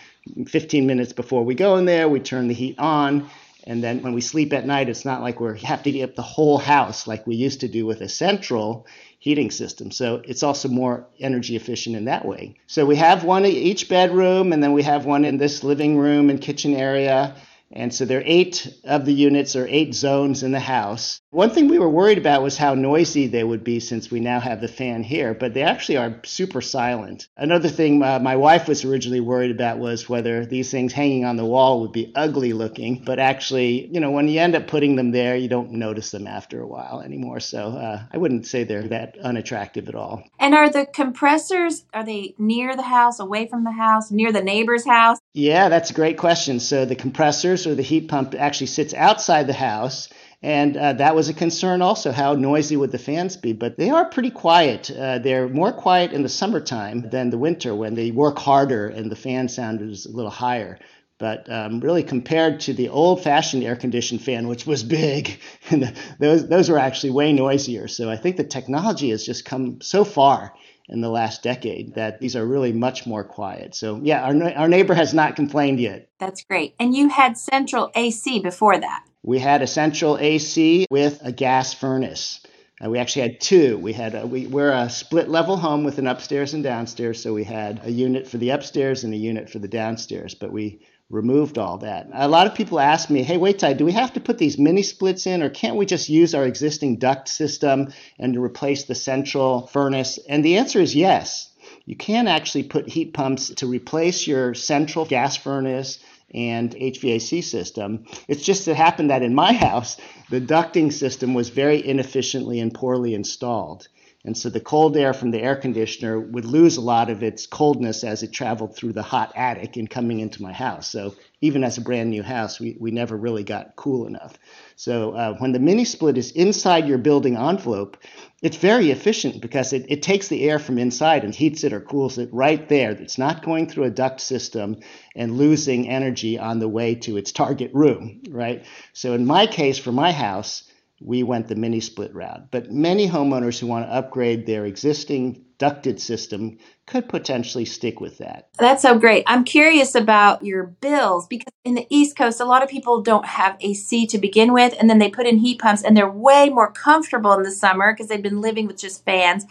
15 0.48 0.88
minutes 0.88 1.14
before 1.14 1.44
we 1.44 1.56
go 1.56 1.78
in 1.78 1.86
there, 1.86 2.08
we 2.08 2.20
turn 2.20 2.48
the 2.48 2.54
heat 2.54 2.80
on. 2.80 3.30
And 3.66 3.82
then 3.84 4.02
when 4.02 4.14
we 4.14 4.22
sleep 4.22 4.52
at 4.52 4.66
night, 4.66 4.90
it's 4.90 5.06
not 5.06 5.22
like 5.22 5.40
we 5.40 5.60
have 5.62 5.84
to 5.84 5.92
heat 5.92 6.04
up 6.04 6.16
the 6.16 6.22
whole 6.22 6.58
house 6.58 7.08
like 7.08 7.26
we 7.26 7.36
used 7.36 7.62
to 7.62 7.68
do 7.68 7.86
with 7.86 8.02
a 8.02 8.10
central 8.10 8.86
heating 9.20 9.52
system. 9.52 9.90
So 9.90 10.22
it's 10.26 10.44
also 10.44 10.68
more 10.68 11.08
energy 11.18 11.56
efficient 11.56 11.96
in 11.96 12.06
that 12.06 12.26
way. 12.26 12.56
So 12.68 12.86
we 12.86 12.98
have 12.98 13.24
one 13.24 13.46
in 13.46 13.52
each 13.52 13.88
bedroom, 13.88 14.52
and 14.52 14.62
then 14.62 14.74
we 14.74 14.84
have 14.84 15.06
one 15.06 15.24
in 15.24 15.38
this 15.38 15.64
living 15.64 15.98
room 15.98 16.30
and 16.30 16.42
kitchen 16.42 16.74
area. 16.76 17.36
And 17.74 17.94
so 17.94 18.06
there 18.06 18.20
are 18.20 18.24
eight 18.26 18.72
of 18.84 19.06
the 19.06 19.14
units 19.14 19.56
or 19.56 19.68
eight 19.68 19.96
zones 19.96 20.44
in 20.44 20.52
the 20.52 20.60
house. 20.60 21.20
One 21.32 21.50
thing 21.50 21.68
we 21.68 21.80
were 21.80 21.90
worried 21.90 22.20
about 22.20 22.44
was 22.44 22.58
how 22.58 22.76
noisy 22.76 23.28
they 23.28 23.44
would 23.44 23.64
be 23.64 23.80
since 23.80 24.12
we 24.12 24.20
now 24.20 24.40
have 24.40 24.62
the 24.62 24.68
fan 24.68 25.04
here, 25.04 25.34
but 25.34 25.54
they 25.54 25.64
actually 25.64 25.98
are 25.98 26.20
super 26.24 26.62
silent. 26.62 27.28
Another 27.36 27.70
thing 27.70 28.02
uh, 28.04 28.20
my 28.20 28.36
wife 28.36 28.68
was 28.68 28.86
originally 28.86 29.20
worried 29.20 29.52
about 29.52 29.80
was 29.80 30.08
whether 30.08 30.46
these 30.46 30.70
things 30.70 30.94
hanging 30.94 31.26
on 31.26 31.36
the 31.36 31.46
wall 31.46 31.82
would 31.82 31.92
be 31.92 32.12
ugly 32.16 32.54
looking, 32.54 33.04
but 33.04 33.18
actually, 33.18 33.88
you 33.88 34.00
know, 34.00 34.12
when 34.12 34.28
you 34.28 34.40
end 34.40 34.56
up 34.56 34.68
putting 34.68 34.96
them 34.96 35.12
there, 35.12 35.36
you 35.36 35.48
don't 35.48 35.72
notice 35.72 36.12
them 36.12 36.28
after 36.28 36.62
a 36.62 36.68
while 36.68 37.02
anymore. 37.02 37.40
So 37.40 37.70
uh, 37.70 38.04
I 38.12 38.18
wouldn't 38.18 38.46
say 38.46 38.64
they're 38.64 38.88
that 38.90 39.18
unattractive 39.20 39.90
at 39.90 39.96
all. 39.96 40.24
And 40.40 40.54
are 40.54 40.70
the 40.70 40.86
compressors, 40.86 41.86
are 41.94 42.06
they 42.06 42.36
near 42.38 42.76
the 42.76 42.84
house, 42.84 43.20
away 43.20 43.48
from 43.48 43.64
the 43.64 43.72
house, 43.72 44.12
near 44.12 44.32
the 44.32 44.44
neighbor's 44.44 44.86
house? 44.86 45.18
Yeah, 45.34 45.70
that's 45.70 45.90
a 45.90 45.94
great 45.96 46.18
question. 46.18 46.60
So 46.60 46.86
the 46.86 46.96
compressors 46.96 47.63
or 47.68 47.76
the 47.76 47.82
heat 47.82 48.08
pump 48.08 48.36
actually 48.38 48.68
sits 48.68 48.94
outside 48.94 49.48
the 49.48 49.54
house 49.54 50.10
and 50.44 50.76
uh, 50.76 50.92
that 50.94 51.16
was 51.16 51.30
a 51.30 51.34
concern 51.34 51.82
also. 51.82 52.12
How 52.12 52.34
noisy 52.34 52.76
would 52.76 52.92
the 52.92 53.00
fans 53.00 53.38
be? 53.38 53.54
But 53.54 53.78
they 53.78 53.90
are 53.90 54.04
pretty 54.04 54.30
quiet. 54.30 54.92
Uh, 54.92 55.20
they're 55.20 55.48
more 55.48 55.72
quiet 55.72 56.12
in 56.12 56.22
the 56.22 56.30
summertime 56.30 57.10
than 57.10 57.30
the 57.30 57.38
winter 57.38 57.74
when 57.74 57.96
they 57.96 58.12
work 58.12 58.38
harder 58.38 58.90
and 58.90 59.10
the 59.10 59.16
fan 59.16 59.48
sound 59.48 59.82
is 59.82 60.06
a 60.06 60.12
little 60.12 60.30
higher. 60.30 60.78
But 61.18 61.50
um, 61.50 61.80
really, 61.80 62.04
compared 62.04 62.60
to 62.62 62.74
the 62.74 62.90
old-fashioned 62.90 63.64
air-conditioned 63.64 64.22
fan, 64.22 64.50
which 64.50 64.68
was 64.68 64.84
big, 64.84 65.40
and 65.70 65.96
those 66.20 66.50
those 66.50 66.70
were 66.70 66.80
actually 66.80 67.12
way 67.12 67.32
noisier. 67.32 67.88
So 67.88 68.10
I 68.10 68.18
think 68.18 68.36
the 68.36 68.44
technology 68.44 69.12
has 69.12 69.26
just 69.26 69.46
come 69.46 69.80
so 69.80 70.04
far 70.04 70.54
in 70.90 71.02
the 71.02 71.10
last 71.10 71.44
decade 71.44 71.96
that 71.96 72.20
these 72.20 72.36
are 72.36 72.46
really 72.46 72.74
much 72.74 73.06
more 73.06 73.24
quiet. 73.24 73.76
So 73.76 74.00
yeah, 74.04 74.24
our 74.24 74.52
our 74.54 74.68
neighbor 74.68 74.94
has 74.94 75.14
not 75.14 75.36
complained 75.36 75.80
yet. 75.80 76.10
That's 76.20 76.44
great. 76.44 76.76
And 76.80 76.96
you 76.96 77.10
had 77.10 77.38
central 77.38 77.92
AC 77.96 78.40
before 78.40 78.78
that. 78.78 79.06
We 79.24 79.40
had 79.40 79.62
a 79.62 79.68
central 79.68 80.18
AC 80.18 80.88
with 80.90 81.20
a 81.24 81.32
gas 81.32 81.74
furnace. 81.74 82.42
Uh, 82.84 82.90
we 82.90 83.00
actually 83.00 83.22
had 83.22 83.40
two. 83.40 83.78
We 83.78 83.94
had 83.94 84.16
a, 84.16 84.28
we, 84.28 84.48
we're 84.48 84.72
a 84.72 84.90
split 84.90 85.30
level 85.30 85.56
home 85.56 85.84
with 85.84 86.00
an 86.00 86.08
upstairs 86.08 86.54
and 86.54 86.64
downstairs, 86.64 87.22
so 87.22 87.34
we 87.34 87.44
had 87.46 87.80
a 87.86 87.92
unit 87.92 88.28
for 88.28 88.38
the 88.38 88.50
upstairs 88.50 89.04
and 89.04 89.14
a 89.14 89.18
unit 89.18 89.50
for 89.50 89.60
the 89.60 89.68
downstairs. 89.68 90.36
But 90.36 90.52
we 90.52 90.86
removed 91.10 91.58
all 91.58 91.78
that. 91.80 92.10
A 92.14 92.28
lot 92.28 92.48
of 92.48 92.56
people 92.56 92.80
ask 92.80 93.10
me, 93.10 93.24
"Hey, 93.24 93.38
Wei 93.38 93.54
Tai, 93.54 93.74
do 93.74 93.86
we 93.86 93.92
have 93.92 94.14
to 94.14 94.20
put 94.20 94.38
these 94.38 94.58
mini 94.58 94.82
splits 94.82 95.28
in, 95.28 95.44
or 95.44 95.50
can't 95.50 95.76
we 95.76 95.86
just 95.86 96.10
use 96.10 96.34
our 96.34 96.46
existing 96.46 96.98
duct 96.98 97.30
system 97.30 97.94
and 98.18 98.38
replace 98.38 98.84
the 98.84 98.96
central 98.96 99.68
furnace?" 99.68 100.18
And 100.28 100.44
the 100.44 100.58
answer 100.58 100.82
is 100.82 100.96
yes. 100.96 101.50
You 101.86 101.96
can 101.96 102.28
actually 102.28 102.64
put 102.64 102.90
heat 102.90 103.14
pumps 103.14 103.50
to 103.50 103.68
replace 103.68 104.26
your 104.26 104.54
central 104.54 105.06
gas 105.06 105.36
furnace 105.36 106.00
and 106.34 106.74
HVAC 106.74 107.44
system. 107.44 108.06
It's 108.28 108.44
just 108.44 108.68
it 108.68 108.76
happened 108.76 109.10
that 109.10 109.22
in 109.22 109.36
my 109.36 109.54
house, 109.68 109.98
the 110.30 110.42
ducting 110.42 110.92
system 110.92 111.34
was 111.34 111.50
very 111.50 111.86
inefficiently 111.86 112.60
and 112.60 112.74
poorly 112.74 113.14
installed. 113.14 113.88
And 114.26 114.38
so 114.38 114.50
the 114.50 114.62
cold 114.62 114.96
air 114.96 115.14
from 115.14 115.32
the 115.32 115.42
air 115.42 115.58
conditioner 115.58 116.18
would 116.18 116.46
lose 116.46 116.78
a 116.78 116.82
lot 116.82 117.10
of 117.10 117.24
its 117.24 117.46
coldness 117.46 118.06
as 118.06 118.24
it 118.24 118.32
traveled 118.32 118.74
through 118.74 118.94
the 118.94 119.02
hot 119.02 119.34
attic 119.36 119.76
and 119.76 119.90
coming 119.90 120.22
into 120.22 120.42
my 120.42 120.54
house. 120.54 120.88
So 120.88 121.16
even 121.42 121.62
as 121.62 121.78
a 121.78 121.82
brand 121.82 122.10
new 122.10 122.24
house, 122.24 122.58
we, 122.58 122.78
we 122.80 122.92
never 122.92 123.18
really 123.18 123.44
got 123.44 123.76
cool 123.76 124.08
enough. 124.08 124.38
So 124.78 125.12
uh, 125.12 125.34
when 125.40 125.52
the 125.52 125.60
mini 125.60 125.84
split 125.84 126.18
is 126.18 126.32
inside 126.32 126.88
your 126.88 127.00
building 127.00 127.36
envelope, 127.36 127.98
it's 128.42 128.56
very 128.56 128.92
efficient 128.92 129.42
because 129.42 129.74
it, 129.74 129.88
it 129.90 130.02
takes 130.02 130.30
the 130.30 130.50
air 130.50 130.58
from 130.58 130.78
inside 130.78 131.26
and 131.26 131.36
heats 131.36 131.66
it 131.66 131.74
or 131.74 131.82
cools 131.82 132.18
it 132.18 132.30
right 132.32 132.70
there. 132.70 132.92
It's 132.92 133.18
not 133.18 133.44
going 133.44 133.68
through 133.68 133.86
a 133.86 133.90
duct 133.90 134.22
system 134.22 134.80
and 135.18 135.38
losing 135.38 135.90
energy 135.90 136.40
on 136.40 136.60
the 136.60 136.70
way 136.70 136.96
to 136.96 137.18
its 137.18 137.34
target 137.34 137.72
room, 137.74 138.22
right? 138.30 138.66
So 138.94 139.14
in 139.14 139.26
my 139.26 139.48
case, 139.48 139.78
for 139.78 139.92
my 139.92 140.14
house, 140.14 140.64
we 141.04 141.24
went 141.24 141.48
the 141.48 141.56
mini 141.56 141.80
split 141.80 142.14
route. 142.14 142.50
But 142.52 142.72
many 142.72 143.08
homeowners 143.08 143.60
who 143.60 143.68
want 143.68 143.86
to 143.86 143.94
upgrade 143.94 144.46
their 144.46 144.66
existing 144.66 145.44
ducted 145.58 146.02
system 146.02 146.58
could 146.86 147.08
potentially 147.08 147.64
stick 147.64 148.02
with 148.02 148.18
that. 148.18 148.50
That's 148.58 148.82
so 148.82 148.98
great. 148.98 149.24
I'm 149.28 149.44
curious 149.44 149.96
about 149.96 150.44
your 150.44 150.64
bills 150.64 151.28
because 151.28 151.54
in 151.64 151.76
the 151.76 151.88
East 151.90 152.18
Coast, 152.18 152.42
a 152.42 152.46
lot 152.46 152.64
of 152.64 152.70
people 152.70 153.02
don't 153.02 153.26
have 153.26 153.56
AC 153.62 154.08
to 154.08 154.18
begin 154.18 154.52
with, 154.52 154.76
and 154.80 154.90
then 154.90 155.00
they 155.00 155.10
put 155.10 155.26
in 155.26 155.38
heat 155.38 155.60
pumps 155.60 155.84
and 155.84 155.96
they're 155.96 156.10
way 156.10 156.50
more 156.50 156.72
comfortable 156.72 157.34
in 157.34 157.44
the 157.44 157.52
summer 157.52 157.94
because 157.94 158.08
they've 158.08 158.22
been 158.22 158.42
living 158.42 158.68
with 158.68 158.78
just 158.78 159.06
fans 159.06 159.46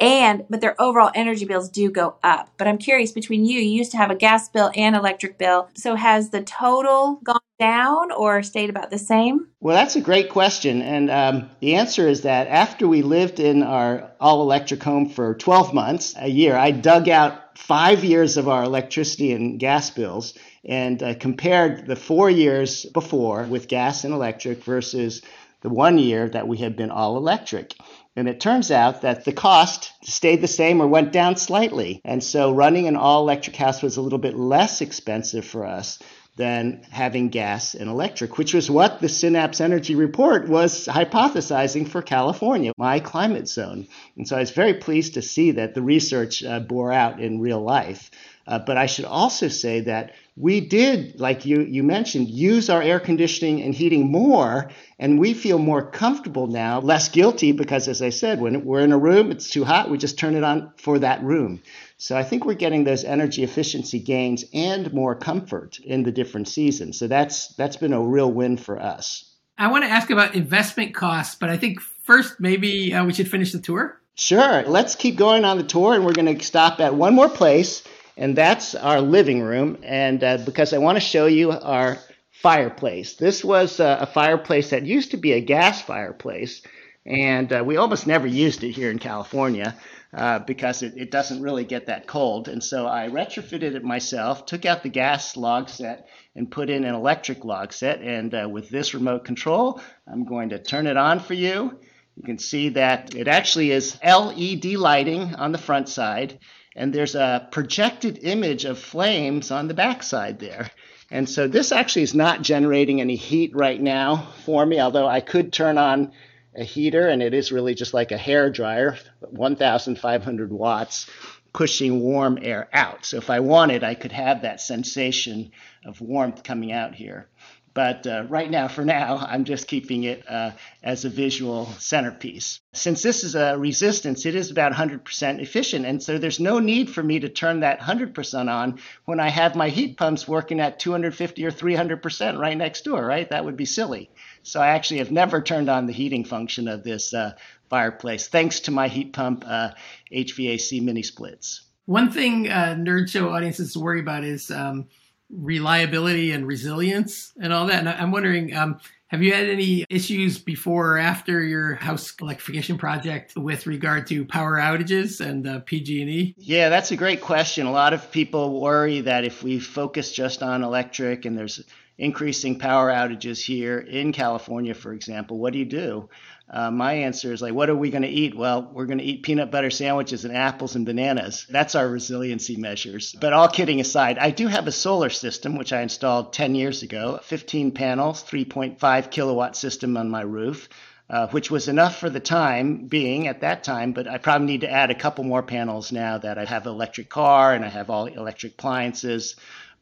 and 0.00 0.44
but 0.48 0.60
their 0.60 0.80
overall 0.80 1.10
energy 1.14 1.44
bills 1.44 1.68
do 1.68 1.90
go 1.90 2.16
up. 2.22 2.50
But 2.56 2.68
I'm 2.68 2.78
curious 2.78 3.12
between 3.12 3.44
you, 3.44 3.60
you 3.60 3.78
used 3.78 3.92
to 3.92 3.96
have 3.96 4.10
a 4.10 4.14
gas 4.14 4.48
bill 4.48 4.70
and 4.74 4.94
electric 4.96 5.38
bill. 5.38 5.68
So 5.74 5.94
has 5.94 6.30
the 6.30 6.42
total 6.42 7.20
gone 7.24 7.38
down 7.58 8.12
or 8.12 8.42
stayed 8.42 8.70
about 8.70 8.90
the 8.90 8.98
same? 8.98 9.48
Well, 9.60 9.76
that's 9.76 9.96
a 9.96 10.00
great 10.00 10.30
question. 10.30 10.80
And 10.80 11.10
um, 11.10 11.50
the 11.60 11.74
answer 11.74 12.08
is 12.08 12.22
that 12.22 12.46
after 12.46 12.86
we 12.86 13.02
lived 13.02 13.40
in 13.40 13.62
our 13.62 14.10
all 14.20 14.42
electric 14.42 14.82
home 14.82 15.08
for 15.08 15.34
12 15.34 15.74
months, 15.74 16.14
a 16.16 16.28
year, 16.28 16.56
I 16.56 16.70
dug 16.70 17.08
out 17.08 17.58
five 17.58 18.04
years 18.04 18.36
of 18.36 18.48
our 18.48 18.62
electricity 18.62 19.32
and 19.32 19.58
gas 19.58 19.90
bills 19.90 20.34
and 20.64 21.02
uh, 21.02 21.14
compared 21.14 21.86
the 21.86 21.96
four 21.96 22.30
years 22.30 22.84
before 22.86 23.42
with 23.44 23.68
gas 23.68 24.04
and 24.04 24.14
electric 24.14 24.62
versus 24.62 25.22
the 25.62 25.68
one 25.68 25.98
year 25.98 26.28
that 26.28 26.46
we 26.46 26.58
had 26.58 26.76
been 26.76 26.90
all 26.90 27.16
electric. 27.16 27.74
And 28.18 28.28
it 28.28 28.40
turns 28.40 28.72
out 28.72 29.02
that 29.02 29.24
the 29.24 29.32
cost 29.32 29.92
stayed 30.02 30.40
the 30.40 30.48
same 30.48 30.82
or 30.82 30.88
went 30.88 31.12
down 31.12 31.36
slightly. 31.36 32.00
And 32.04 32.22
so 32.22 32.52
running 32.52 32.88
an 32.88 32.96
all 32.96 33.22
electric 33.22 33.54
house 33.54 33.80
was 33.80 33.96
a 33.96 34.02
little 34.02 34.18
bit 34.18 34.36
less 34.36 34.80
expensive 34.80 35.44
for 35.44 35.64
us 35.64 36.00
than 36.34 36.82
having 36.90 37.28
gas 37.28 37.76
and 37.76 37.88
electric, 37.88 38.36
which 38.36 38.54
was 38.54 38.68
what 38.68 39.00
the 39.00 39.08
Synapse 39.08 39.60
Energy 39.60 39.94
Report 39.94 40.48
was 40.48 40.86
hypothesizing 40.86 41.86
for 41.86 42.02
California, 42.02 42.72
my 42.76 42.98
climate 42.98 43.48
zone. 43.48 43.86
And 44.16 44.26
so 44.26 44.36
I 44.36 44.40
was 44.40 44.50
very 44.50 44.74
pleased 44.74 45.14
to 45.14 45.22
see 45.22 45.52
that 45.52 45.74
the 45.74 45.82
research 45.82 46.42
uh, 46.42 46.58
bore 46.58 46.92
out 46.92 47.20
in 47.20 47.40
real 47.40 47.62
life. 47.62 48.10
Uh, 48.48 48.58
but 48.58 48.76
I 48.76 48.86
should 48.86 49.04
also 49.04 49.46
say 49.46 49.80
that 49.82 50.12
we 50.38 50.60
did, 50.60 51.18
like 51.18 51.44
you, 51.44 51.62
you 51.62 51.82
mentioned, 51.82 52.28
use 52.28 52.70
our 52.70 52.80
air 52.80 53.00
conditioning 53.00 53.60
and 53.62 53.74
heating 53.74 54.10
more, 54.10 54.70
and 54.98 55.18
we 55.18 55.34
feel 55.34 55.58
more 55.58 55.90
comfortable 55.90 56.46
now, 56.46 56.80
less 56.80 57.08
guilty, 57.08 57.50
because 57.50 57.88
as 57.88 58.00
I 58.00 58.10
said, 58.10 58.40
when 58.40 58.64
we're 58.64 58.80
in 58.80 58.92
a 58.92 58.98
room, 58.98 59.32
it's 59.32 59.50
too 59.50 59.64
hot, 59.64 59.90
we 59.90 59.98
just 59.98 60.18
turn 60.18 60.36
it 60.36 60.44
on 60.44 60.72
for 60.76 61.00
that 61.00 61.22
room. 61.24 61.60
So 61.96 62.16
I 62.16 62.22
think 62.22 62.44
we're 62.44 62.54
getting 62.54 62.84
those 62.84 63.02
energy 63.02 63.42
efficiency 63.42 63.98
gains 63.98 64.44
and 64.54 64.92
more 64.92 65.16
comfort 65.16 65.80
in 65.80 66.04
the 66.04 66.12
different 66.12 66.46
seasons. 66.46 66.98
So 66.98 67.08
that's 67.08 67.48
that's 67.56 67.76
been 67.76 67.92
a 67.92 68.00
real 68.00 68.30
win 68.30 68.56
for 68.56 68.80
us. 68.80 69.34
I 69.58 69.66
want 69.66 69.82
to 69.84 69.90
ask 69.90 70.08
about 70.10 70.36
investment 70.36 70.94
costs, 70.94 71.34
but 71.34 71.50
I 71.50 71.56
think 71.56 71.80
first 71.80 72.38
maybe 72.38 72.94
uh, 72.94 73.04
we 73.04 73.12
should 73.12 73.28
finish 73.28 73.50
the 73.50 73.58
tour. 73.58 74.00
Sure. 74.14 74.62
Let's 74.62 74.94
keep 74.94 75.16
going 75.16 75.44
on 75.44 75.58
the 75.58 75.64
tour, 75.64 75.94
and 75.94 76.04
we're 76.04 76.12
going 76.12 76.38
to 76.38 76.44
stop 76.44 76.80
at 76.80 76.94
one 76.94 77.14
more 77.14 77.28
place 77.28 77.82
and 78.18 78.36
that's 78.36 78.74
our 78.74 79.00
living 79.00 79.40
room. 79.40 79.78
And 79.84 80.22
uh, 80.22 80.38
because 80.44 80.72
I 80.72 80.78
want 80.78 80.96
to 80.96 81.00
show 81.00 81.26
you 81.26 81.52
our 81.52 81.98
fireplace. 82.32 83.14
This 83.14 83.44
was 83.44 83.80
uh, 83.80 83.98
a 84.00 84.06
fireplace 84.06 84.70
that 84.70 84.84
used 84.84 85.12
to 85.12 85.16
be 85.16 85.32
a 85.32 85.40
gas 85.40 85.80
fireplace, 85.80 86.62
and 87.06 87.52
uh, 87.52 87.62
we 87.64 87.76
almost 87.76 88.06
never 88.06 88.26
used 88.26 88.62
it 88.62 88.72
here 88.72 88.90
in 88.90 88.98
California. 88.98 89.76
Uh, 90.10 90.38
because 90.38 90.82
it, 90.82 90.94
it, 90.96 91.10
doesn't 91.10 91.42
really 91.42 91.64
get 91.64 91.84
that 91.84 92.06
cold. 92.06 92.48
And 92.48 92.64
so 92.64 92.86
I 92.86 93.08
retrofitted 93.08 93.74
it 93.74 93.84
myself, 93.84 94.46
took 94.46 94.64
out 94.64 94.82
the 94.82 94.88
gas 94.88 95.36
log 95.36 95.68
set, 95.68 96.08
and 96.34 96.50
put 96.50 96.70
in 96.70 96.84
an 96.84 96.94
electric 96.94 97.44
log 97.44 97.74
set. 97.74 98.00
And 98.00 98.34
uh, 98.34 98.48
with 98.50 98.70
this 98.70 98.94
remote 98.94 99.26
control, 99.26 99.82
I'm 100.10 100.24
going 100.24 100.48
to 100.48 100.58
turn 100.58 100.86
it 100.86 100.96
on 100.96 101.20
for 101.20 101.34
you. 101.34 101.78
You 102.16 102.22
can 102.24 102.38
see 102.38 102.70
that 102.70 103.14
it 103.14 103.28
actually 103.28 103.70
is 103.70 103.98
LED 104.02 104.64
lighting 104.64 105.34
on 105.34 105.52
the 105.52 105.58
front 105.58 105.90
side 105.90 106.38
and 106.78 106.94
there's 106.94 107.16
a 107.16 107.48
projected 107.50 108.20
image 108.22 108.64
of 108.64 108.78
flames 108.78 109.50
on 109.50 109.66
the 109.66 109.74
backside 109.74 110.38
there. 110.38 110.70
And 111.10 111.28
so 111.28 111.48
this 111.48 111.72
actually 111.72 112.02
is 112.02 112.14
not 112.14 112.42
generating 112.42 113.00
any 113.00 113.16
heat 113.16 113.54
right 113.54 113.80
now 113.80 114.28
for 114.44 114.64
me, 114.64 114.80
although 114.80 115.06
I 115.06 115.20
could 115.20 115.52
turn 115.52 115.76
on 115.76 116.12
a 116.54 116.62
heater 116.62 117.08
and 117.08 117.20
it 117.20 117.34
is 117.34 117.50
really 117.50 117.74
just 117.74 117.94
like 117.94 118.12
a 118.12 118.16
hair 118.16 118.48
dryer, 118.48 118.96
1,500 119.20 120.52
watts, 120.52 121.10
pushing 121.52 121.98
warm 122.00 122.38
air 122.40 122.68
out. 122.72 123.04
So 123.04 123.16
if 123.16 123.28
I 123.28 123.40
wanted, 123.40 123.82
I 123.82 123.94
could 123.94 124.12
have 124.12 124.42
that 124.42 124.60
sensation 124.60 125.50
of 125.84 126.00
warmth 126.00 126.44
coming 126.44 126.70
out 126.70 126.94
here. 126.94 127.26
But 127.74 128.06
uh, 128.06 128.24
right 128.28 128.50
now, 128.50 128.68
for 128.68 128.84
now, 128.84 129.18
I'm 129.18 129.44
just 129.44 129.68
keeping 129.68 130.04
it 130.04 130.24
uh, 130.28 130.52
as 130.82 131.04
a 131.04 131.08
visual 131.08 131.66
centerpiece. 131.78 132.60
Since 132.72 133.02
this 133.02 133.24
is 133.24 133.34
a 133.34 133.56
resistance, 133.58 134.26
it 134.26 134.34
is 134.34 134.50
about 134.50 134.72
100% 134.72 135.40
efficient. 135.40 135.86
And 135.86 136.02
so 136.02 136.18
there's 136.18 136.40
no 136.40 136.58
need 136.58 136.90
for 136.90 137.02
me 137.02 137.20
to 137.20 137.28
turn 137.28 137.60
that 137.60 137.80
100% 137.80 138.52
on 138.52 138.78
when 139.04 139.20
I 139.20 139.28
have 139.28 139.54
my 139.54 139.68
heat 139.68 139.96
pumps 139.96 140.26
working 140.26 140.60
at 140.60 140.78
250 140.78 141.44
or 141.44 141.50
300% 141.50 142.38
right 142.38 142.56
next 142.56 142.84
door, 142.84 143.04
right? 143.04 143.28
That 143.30 143.44
would 143.44 143.56
be 143.56 143.64
silly. 143.64 144.10
So 144.42 144.60
I 144.60 144.68
actually 144.68 144.98
have 144.98 145.10
never 145.10 145.42
turned 145.42 145.68
on 145.68 145.86
the 145.86 145.92
heating 145.92 146.24
function 146.24 146.68
of 146.68 146.84
this 146.84 147.12
uh, 147.12 147.34
fireplace, 147.68 148.28
thanks 148.28 148.60
to 148.60 148.70
my 148.70 148.88
heat 148.88 149.12
pump 149.12 149.44
HVAC 149.44 150.80
uh, 150.80 150.84
mini 150.84 151.02
splits. 151.02 151.62
One 151.86 152.10
thing 152.10 152.48
uh, 152.48 152.74
Nerd 152.78 153.08
Show 153.08 153.30
audiences 153.30 153.76
worry 153.76 154.00
about 154.00 154.24
is 154.24 154.50
um, 154.50 154.88
reliability 155.30 156.32
and 156.32 156.46
resilience 156.46 157.32
and 157.40 157.52
all 157.52 157.66
that. 157.66 157.80
And 157.80 157.88
I'm 157.88 158.10
wondering, 158.10 158.54
um, 158.56 158.78
have 159.08 159.22
you 159.22 159.32
had 159.32 159.48
any 159.48 159.86
issues 159.88 160.38
before 160.38 160.94
or 160.94 160.98
after 160.98 161.42
your 161.42 161.76
house 161.76 162.14
electrification 162.20 162.76
project 162.76 163.34
with 163.36 163.66
regard 163.66 164.06
to 164.08 164.26
power 164.26 164.58
outages 164.58 165.24
and 165.24 165.46
uh, 165.46 165.60
PG&E? 165.60 166.34
Yeah, 166.36 166.68
that's 166.68 166.90
a 166.90 166.96
great 166.96 167.22
question. 167.22 167.66
A 167.66 167.72
lot 167.72 167.94
of 167.94 168.12
people 168.12 168.60
worry 168.60 169.00
that 169.00 169.24
if 169.24 169.42
we 169.42 169.60
focus 169.60 170.12
just 170.12 170.42
on 170.42 170.62
electric 170.62 171.24
and 171.24 171.38
there's 171.38 171.64
increasing 171.96 172.58
power 172.58 172.90
outages 172.90 173.42
here 173.42 173.78
in 173.78 174.12
California, 174.12 174.74
for 174.74 174.92
example, 174.92 175.38
what 175.38 175.54
do 175.54 175.58
you 175.58 175.64
do? 175.64 176.08
Uh, 176.50 176.70
my 176.70 176.94
answer 176.94 177.32
is 177.32 177.42
like, 177.42 177.52
what 177.52 177.68
are 177.68 177.76
we 177.76 177.90
going 177.90 178.02
to 178.02 178.08
eat? 178.08 178.36
Well, 178.36 178.70
we're 178.72 178.86
going 178.86 178.98
to 178.98 179.04
eat 179.04 179.22
peanut 179.22 179.50
butter 179.50 179.70
sandwiches 179.70 180.24
and 180.24 180.34
apples 180.34 180.76
and 180.76 180.86
bananas. 180.86 181.46
That's 181.48 181.74
our 181.74 181.86
resiliency 181.86 182.56
measures. 182.56 183.14
But 183.20 183.34
all 183.34 183.48
kidding 183.48 183.80
aside, 183.80 184.16
I 184.18 184.30
do 184.30 184.46
have 184.46 184.66
a 184.66 184.72
solar 184.72 185.10
system, 185.10 185.56
which 185.56 185.74
I 185.74 185.82
installed 185.82 186.32
10 186.32 186.54
years 186.54 186.82
ago 186.82 187.20
15 187.22 187.72
panels, 187.72 188.24
3.5 188.24 189.10
kilowatt 189.10 189.56
system 189.56 189.96
on 189.96 190.08
my 190.10 190.22
roof. 190.22 190.68
Uh, 191.10 191.26
which 191.28 191.50
was 191.50 191.68
enough 191.68 191.96
for 191.96 192.10
the 192.10 192.20
time 192.20 192.84
being 192.84 193.28
at 193.28 193.40
that 193.40 193.64
time, 193.64 193.92
but 193.92 194.06
I 194.06 194.18
probably 194.18 194.46
need 194.46 194.60
to 194.60 194.70
add 194.70 194.90
a 194.90 194.94
couple 194.94 195.24
more 195.24 195.42
panels 195.42 195.90
now 195.90 196.18
that 196.18 196.36
I 196.36 196.44
have 196.44 196.66
an 196.66 196.72
electric 196.74 197.08
car 197.08 197.54
and 197.54 197.64
I 197.64 197.68
have 197.68 197.88
all 197.88 198.04
electric 198.04 198.52
appliances. 198.52 199.34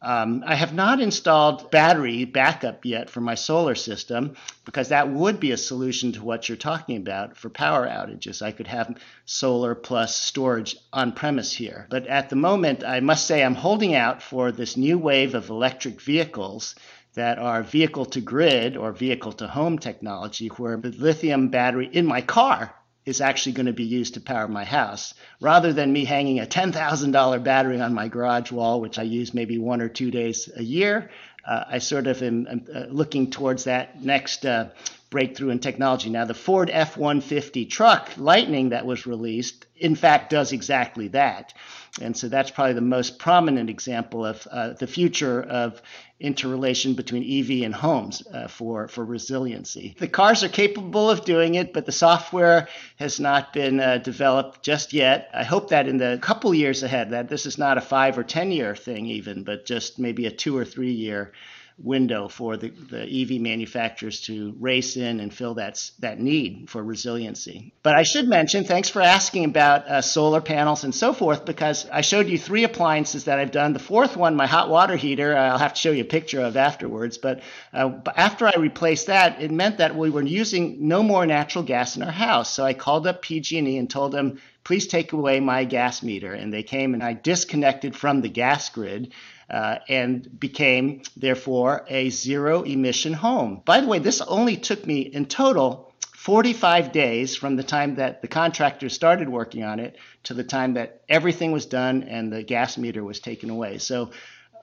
Um, 0.03 0.45
I 0.47 0.55
have 0.55 0.75
not 0.75 1.01
installed 1.01 1.71
battery 1.71 2.25
backup 2.25 2.85
yet 2.85 3.09
for 3.09 3.21
my 3.21 3.35
solar 3.35 3.75
system 3.75 4.37
because 4.65 4.91
that 4.91 5.09
would 5.09 5.41
be 5.41 5.53
a 5.53 5.57
solution 5.57 6.13
to 6.13 6.23
what 6.23 6.49
you're 6.49 6.57
talking 6.57 6.99
about 6.99 7.37
for 7.37 7.49
power 7.49 7.87
outages. 7.87 8.43
I 8.43 8.53
could 8.53 8.67
have 8.67 8.99
solar 9.25 9.75
plus 9.75 10.15
storage 10.15 10.77
on 10.93 11.13
premise 11.13 11.53
here. 11.53 11.87
But 11.89 12.07
at 12.07 12.29
the 12.29 12.37
moment, 12.37 12.85
I 12.85 13.01
must 13.01 13.27
say 13.27 13.43
I'm 13.43 13.55
holding 13.55 13.95
out 13.95 14.23
for 14.23 14.53
this 14.53 14.77
new 14.77 14.99
wave 14.99 15.35
of 15.35 15.49
electric 15.49 16.01
vehicles 16.01 16.75
that 17.15 17.39
are 17.39 17.63
vehicle 17.63 18.05
to 18.05 18.21
grid 18.21 18.77
or 18.77 18.93
vehicle 18.93 19.33
to 19.33 19.49
home 19.49 19.79
technology, 19.79 20.49
where 20.49 20.77
the 20.77 20.91
lithium 20.91 21.49
battery 21.49 21.89
in 21.91 22.05
my 22.05 22.21
car 22.21 22.75
is 23.07 23.21
actually 23.21 23.53
going 23.53 23.67
to 23.67 23.73
be 23.73 23.85
used 23.85 24.15
to 24.15 24.21
power 24.21 24.49
my 24.49 24.65
house 24.65 25.15
rather 25.41 25.73
than 25.73 25.93
me 25.93 26.05
hanging 26.05 26.41
a 26.41 26.47
$10,000 26.47 27.45
battery 27.45 27.81
on 27.81 27.95
my 27.95 28.09
garage 28.09 28.51
wall, 28.51 28.81
which 28.81 28.99
I 28.99 29.05
use 29.05 29.33
maybe 29.33 29.59
one 29.59 29.81
or 29.81 29.89
two 29.89 30.11
days 30.11 30.51
a 30.57 30.63
year. 30.63 31.09
Uh, 31.47 31.65
I 31.71 31.79
sort 31.79 32.09
of 32.09 32.21
am, 32.23 32.49
am 32.49 32.67
uh, 32.75 32.81
looking 32.89 33.31
towards 33.31 33.65
that 33.65 34.03
next 34.03 34.45
uh, 34.45 34.71
breakthrough 35.17 35.49
in 35.49 35.59
technology. 35.59 36.11
Now, 36.11 36.27
the 36.27 36.35
Ford 36.35 36.69
F 36.71 36.99
150 36.99 37.65
truck, 37.65 38.11
Lightning, 38.19 38.69
that 38.69 38.85
was 38.85 39.07
released, 39.07 39.65
in 39.75 39.95
fact, 39.95 40.29
does 40.29 40.53
exactly 40.53 41.09
that. 41.09 41.55
And 42.03 42.15
so 42.15 42.29
that's 42.29 42.51
probably 42.51 42.75
the 42.75 42.83
most 42.83 43.19
prominent 43.19 43.71
example 43.71 44.27
of 44.27 44.47
uh, 44.51 44.75
the 44.75 44.87
future 44.87 45.43
of 45.43 45.81
interrelation 46.21 46.93
between 46.93 47.25
EV 47.25 47.65
and 47.65 47.75
homes 47.75 48.27
uh, 48.31 48.49
for, 48.49 48.89
for 48.89 49.07
resiliency. 49.07 49.97
The 49.99 50.07
cars 50.07 50.45
are 50.45 50.51
capable 50.51 51.09
of 51.09 51.25
doing 51.25 51.55
it, 51.55 51.73
but 51.73 51.87
the 51.87 51.93
software 51.93 52.69
has 52.97 53.19
not 53.19 53.55
been 53.55 53.81
uh, 53.81 53.97
developed 53.97 54.63
just 54.63 54.93
yet. 54.93 55.31
I 55.33 55.45
hope 55.45 55.71
that 55.71 55.89
in 55.89 55.97
the 55.97 56.19
couple 56.21 56.53
years 56.53 56.83
ahead, 56.83 57.13
that 57.13 57.31
this 57.31 57.47
is 57.47 57.57
not 57.57 57.79
a 57.79 57.81
five 57.81 58.19
or 58.19 58.23
10 58.23 58.53
year 58.53 58.77
thing 58.77 59.07
even, 59.07 59.45
but 59.45 59.65
just 59.65 59.99
maybe 59.99 60.27
a 60.27 60.31
two 60.31 60.55
or 60.55 60.67
three 60.67 60.93
year 60.93 61.33
window 61.79 62.27
for 62.27 62.57
the, 62.57 62.71
the 62.71 63.03
EV 63.03 63.41
manufacturers 63.41 64.23
to 64.23 64.55
race 64.59 64.97
in 64.97 65.21
and 65.21 65.33
fill 65.33 65.55
that, 65.55 65.91
that 65.99 66.19
need 66.19 66.71
for 66.71 66.83
resiliency. 66.83 67.73
But 67.83 67.95
I 67.95 68.03
should 68.03 68.27
mention, 68.29 68.65
thanks 68.65 68.89
for 68.89 69.03
asking 69.03 69.45
about 69.45 69.87
uh, 69.87 70.01
solar 70.01 70.41
panels 70.41 70.85
and 70.85 70.95
so 70.95 71.13
forth, 71.13 71.45
because 71.45 71.87
I 71.91 72.01
showed 72.01 72.29
you 72.29 72.39
three 72.39 72.65
appliances 72.65 73.25
that 73.25 73.39
I've 73.39 73.51
done. 73.51 73.75
The 73.75 73.79
fourth 73.79 74.17
one, 74.17 74.37
my 74.37 74.47
hot 74.47 74.71
water 74.71 74.97
heater, 74.97 75.37
I'll 75.37 75.59
have 75.59 75.75
to 75.75 75.81
show 75.81 75.91
you 75.91 76.03
a 76.03 76.07
picture 76.07 76.41
of 76.41 76.57
afterwards. 76.57 77.19
But 77.19 77.43
uh, 77.75 77.93
after 78.17 78.47
I 78.47 78.55
replaced 78.59 79.09
that, 79.09 79.43
it 79.43 79.51
meant 79.51 79.79
that 79.79 79.97
we 79.97 80.09
were 80.09 80.23
using 80.23 80.89
no 80.89 81.03
more 81.03 81.27
natural 81.27 81.65
gas 81.65 81.97
in 81.97 82.03
our 82.03 82.11
house. 82.11 82.51
So 82.51 82.65
I 82.65 82.73
called 82.73 83.07
up 83.07 83.21
PG&E 83.21 83.77
and 83.77 83.91
told 83.91 84.13
them, 84.13 84.41
please 84.65 84.87
take 84.87 85.13
away 85.13 85.41
my 85.41 85.65
gas 85.65 86.03
meter. 86.03 86.33
And 86.33 86.53
they 86.53 86.63
came 86.63 86.95
and 86.95 87.03
I 87.03 87.13
disconnected 87.13 87.95
from 87.95 88.23
the 88.23 88.29
gas 88.29 88.71
grid 88.71 89.13
uh, 89.49 89.79
and 89.89 90.39
became, 90.39 91.03
therefore, 91.17 91.85
a 91.89 92.11
zero 92.11 92.63
emission 92.63 93.13
home. 93.13 93.63
By 93.65 93.81
the 93.81 93.87
way, 93.87 93.99
this 93.99 94.21
only 94.21 94.57
took 94.57 94.87
me 94.87 95.01
in 95.01 95.27
total 95.27 95.93
45 96.17 96.91
days 96.91 97.37
from 97.37 97.55
the 97.55 97.63
time 97.63 97.97
that 97.97 98.21
the 98.21 98.29
contractor 98.29 98.89
started 98.89 99.29
working 99.29 99.63
on 99.63 99.79
it 99.79 99.97
to 100.25 100.35
the 100.35 100.43
time 100.43 100.75
that 100.75 101.03
everything 101.09 101.53
was 101.53 101.67
done 101.67 102.03
and 102.03 102.33
the 102.33 102.43
gas 102.43 102.77
meter 102.77 103.05
was 103.05 103.21
taken 103.21 103.49
away. 103.49 103.79
So 103.79 104.11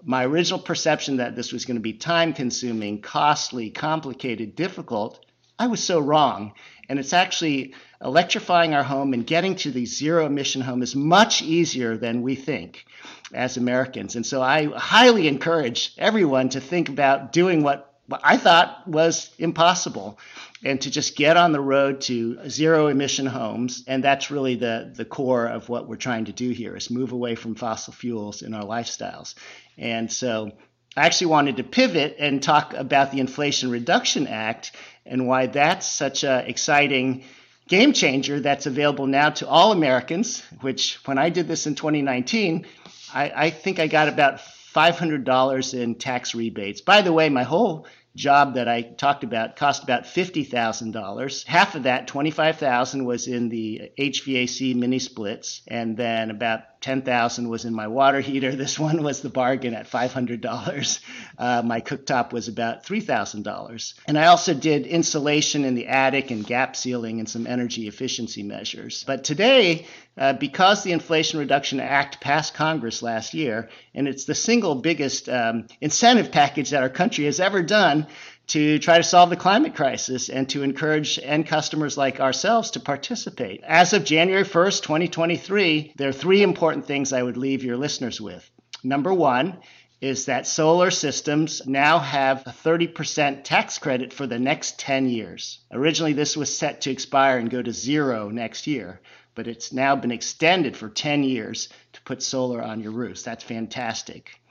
my 0.04 0.26
original 0.26 0.60
perception 0.60 1.18
that 1.18 1.36
this 1.36 1.54
was 1.54 1.64
going 1.64 1.78
to 1.78 1.82
be 1.82 1.94
time 1.94 2.34
consuming, 2.34 3.02
costly, 3.02 3.70
complicated, 3.70 4.56
difficult, 4.56 5.26
I 5.64 5.68
was 5.68 5.82
so 5.82 6.02
wrong. 6.02 6.52
And 6.90 7.00
it's 7.00 7.14
actually 7.14 7.74
electrifying 8.02 8.74
our 8.74 8.84
home 8.84 9.14
and 9.14 9.26
getting 9.26 9.56
to 9.56 9.72
the 9.72 9.86
zero 9.86 10.26
emission 10.26 10.62
home 10.62 10.84
is 10.84 10.94
much 10.94 11.42
easier 11.42 11.96
than 11.96 12.22
we 12.22 12.36
think 12.36 12.86
as 13.34 13.56
Americans. 13.56 14.18
And 14.18 14.26
so 14.26 14.42
I 14.42 14.66
highly 14.66 15.30
encourage 15.30 15.94
everyone 15.98 16.50
to 16.50 16.60
think 16.60 16.90
about 16.90 17.32
doing 17.32 17.64
what 17.64 17.96
I 18.12 18.36
thought 18.36 18.86
was 18.86 19.32
impossible 19.40 20.20
and 20.66 20.82
to 20.82 20.92
just 20.92 21.16
get 21.16 21.38
on 21.38 21.54
the 21.54 21.62
road 21.62 22.02
to 22.02 22.50
zero 22.50 22.88
emission 22.88 23.26
homes. 23.26 23.86
And 23.88 24.04
that's 24.04 24.30
really 24.30 24.56
the, 24.56 24.92
the 24.94 25.06
core 25.06 25.46
of 25.46 25.70
what 25.70 25.88
we're 25.88 25.96
trying 25.96 26.26
to 26.26 26.34
do 26.34 26.50
here 26.50 26.76
is 26.76 26.90
move 26.90 27.14
away 27.14 27.36
from 27.36 27.56
fossil 27.56 27.94
fuels 27.94 28.42
in 28.42 28.54
our 28.54 28.66
lifestyles. 28.66 29.36
And 29.78 30.12
so 30.12 30.52
I 30.96 31.08
actually 31.08 31.28
wanted 31.28 31.58
to 31.58 31.64
pivot 31.64 32.18
and 32.20 32.44
talk 32.44 32.74
about 32.76 33.12
the 33.12 33.20
Inflation 33.20 33.72
Reduction 33.72 34.28
Act 34.28 34.74
and 35.06 35.28
why 35.28 35.48
that's 35.48 35.88
such 35.88 36.24
an 36.24 36.46
exciting 36.46 37.24
game 37.68 37.94
changer 37.94 38.40
that's 38.40 38.66
available 38.66 39.08
now 39.08 39.30
to 39.30 39.48
all 39.48 39.72
Americans, 39.72 40.42
which 40.62 41.00
when 41.06 41.18
I 41.18 41.30
did 41.30 41.48
this 41.48 41.68
in 41.68 41.76
2019, 41.76 42.66
I, 43.14 43.32
I 43.36 43.50
think 43.50 43.80
I 43.80 43.88
got 43.88 44.10
about 44.10 44.40
$500 44.74 45.74
in 45.74 45.96
tax 45.96 46.36
rebates. 46.36 46.82
By 46.82 47.02
the 47.02 47.14
way, 47.14 47.30
my 47.30 47.44
whole 47.44 47.86
job 48.16 48.56
that 48.56 48.68
I 48.68 48.82
talked 48.82 49.24
about 49.24 49.56
cost 49.56 49.84
about 49.84 50.04
$50,000. 50.04 51.46
Half 51.46 51.76
of 51.76 51.84
that, 51.84 52.08
25,000 52.08 53.06
was 53.06 53.28
in 53.28 53.50
the 53.50 53.92
HVAC 53.98 54.76
mini 54.76 55.00
splits 55.00 55.62
and 55.68 55.98
then 55.98 56.30
about 56.30 56.73
10,000 56.84 57.48
was 57.48 57.64
in 57.64 57.74
my 57.74 57.88
water 57.88 58.20
heater. 58.20 58.54
This 58.64 58.78
one 58.78 59.04
was 59.04 59.22
the 59.22 59.30
bargain 59.30 59.74
at 59.74 59.90
$500. 59.90 61.00
Uh, 61.38 61.62
my 61.66 61.82
cooktop 61.82 62.32
was 62.32 62.48
about 62.48 62.86
$3,000. 62.86 63.94
And 64.06 64.18
I 64.18 64.28
also 64.28 64.54
did 64.54 64.86
insulation 64.86 65.66
in 65.66 65.76
the 65.76 65.88
attic 65.88 66.32
and 66.32 66.46
gap 66.46 66.76
sealing 66.76 67.20
and 67.20 67.28
some 67.28 67.48
energy 67.48 67.88
efficiency 67.88 68.44
measures. 68.44 69.04
But 69.06 69.24
today, 69.24 69.88
uh, 70.18 70.34
because 70.34 70.84
the 70.84 70.92
Inflation 70.92 71.40
Reduction 71.40 71.80
Act 71.80 72.22
passed 72.22 72.54
Congress 72.54 73.02
last 73.02 73.34
year, 73.34 73.70
and 73.96 74.08
it's 74.08 74.26
the 74.26 74.36
single 74.36 74.76
biggest 74.76 75.28
um, 75.28 75.68
incentive 75.82 76.32
package 76.32 76.70
that 76.70 76.84
our 76.84 76.90
country 76.90 77.26
has 77.26 77.40
ever 77.40 77.64
done 77.64 78.08
to 78.48 78.80
try 78.80 78.98
to 78.98 79.04
solve 79.04 79.30
the 79.30 79.36
climate 79.36 79.76
crisis 79.76 80.30
and 80.30 80.50
to 80.50 80.64
encourage 80.64 81.20
end 81.22 81.48
customers 81.48 81.98
like 81.98 82.20
ourselves 82.20 82.72
to 82.72 82.80
participate. 82.80 83.64
As 83.64 83.94
of 83.94 84.04
January 84.04 84.44
1st, 84.44 84.84
2023, 84.84 85.94
there 85.96 86.10
are 86.10 86.14
three 86.14 86.44
important 86.44 86.86
things 86.86 87.14
I 87.14 87.24
would 87.24 87.38
leave 87.38 87.64
your 87.64 87.78
listeners 87.78 88.20
with. 88.20 88.50
Number 88.84 89.14
one, 89.14 89.60
is 90.04 90.26
that 90.26 90.46
solar 90.46 90.92
systems 90.92 91.66
now 91.66 91.98
have 91.98 92.44
a 92.46 92.50
30% 92.50 93.46
tax 93.46 93.80
credit 93.80 94.12
for 94.12 94.28
the 94.28 94.38
next 94.38 94.78
10 94.78 95.08
years. 95.08 95.60
Originally, 95.72 96.12
this 96.12 96.36
was 96.36 96.54
set 96.54 96.82
to 96.82 96.92
expire 96.92 97.38
and 97.38 97.50
go 97.50 97.62
to 97.62 97.72
zero 97.72 98.28
next 98.28 98.68
year, 98.68 99.00
but 99.34 99.48
it's 99.48 99.72
now 99.72 99.96
been 99.96 100.12
extended 100.12 100.76
for 100.76 100.90
10 100.90 101.24
years 101.24 101.70
to 101.94 102.02
put 102.02 102.22
solar 102.22 102.62
on 102.62 102.82
your 102.82 102.92
roofs. 102.92 103.24
That's 103.24 103.46
fantastic. 103.46 104.42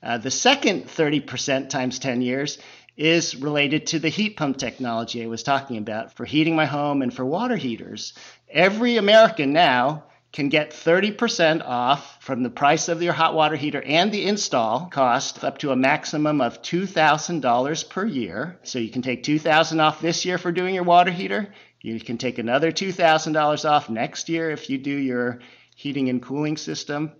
Uh, 0.00 0.18
the 0.18 0.30
second 0.30 0.84
30% 0.84 1.68
times 1.68 1.98
10 1.98 2.22
years 2.22 2.58
is 3.00 3.34
related 3.34 3.86
to 3.86 3.98
the 3.98 4.10
heat 4.10 4.36
pump 4.36 4.58
technology 4.58 5.24
I 5.24 5.26
was 5.26 5.42
talking 5.42 5.78
about 5.78 6.12
for 6.12 6.26
heating 6.26 6.54
my 6.54 6.66
home 6.66 7.00
and 7.00 7.12
for 7.12 7.24
water 7.24 7.56
heaters. 7.56 8.12
Every 8.50 8.98
American 8.98 9.54
now 9.54 10.04
can 10.32 10.50
get 10.50 10.72
30% 10.72 11.64
off 11.64 12.22
from 12.22 12.42
the 12.42 12.50
price 12.50 12.88
of 12.88 13.02
your 13.02 13.14
hot 13.14 13.34
water 13.34 13.56
heater 13.56 13.82
and 13.82 14.12
the 14.12 14.26
install 14.26 14.86
cost 14.86 15.42
up 15.42 15.56
to 15.58 15.72
a 15.72 15.76
maximum 15.76 16.42
of 16.42 16.60
$2,000 16.60 17.88
per 17.88 18.04
year. 18.04 18.58
So 18.64 18.78
you 18.78 18.90
can 18.90 19.00
take 19.00 19.22
2,000 19.22 19.80
off 19.80 20.02
this 20.02 20.26
year 20.26 20.36
for 20.36 20.52
doing 20.52 20.74
your 20.74 20.84
water 20.84 21.10
heater. 21.10 21.54
You 21.80 21.98
can 21.98 22.18
take 22.18 22.38
another 22.38 22.70
$2,000 22.70 23.68
off 23.68 23.88
next 23.88 24.28
year 24.28 24.50
if 24.50 24.68
you 24.68 24.76
do 24.76 24.94
your 24.94 25.40
heating 25.74 26.10
and 26.10 26.22
cooling 26.22 26.58
system. 26.58 27.12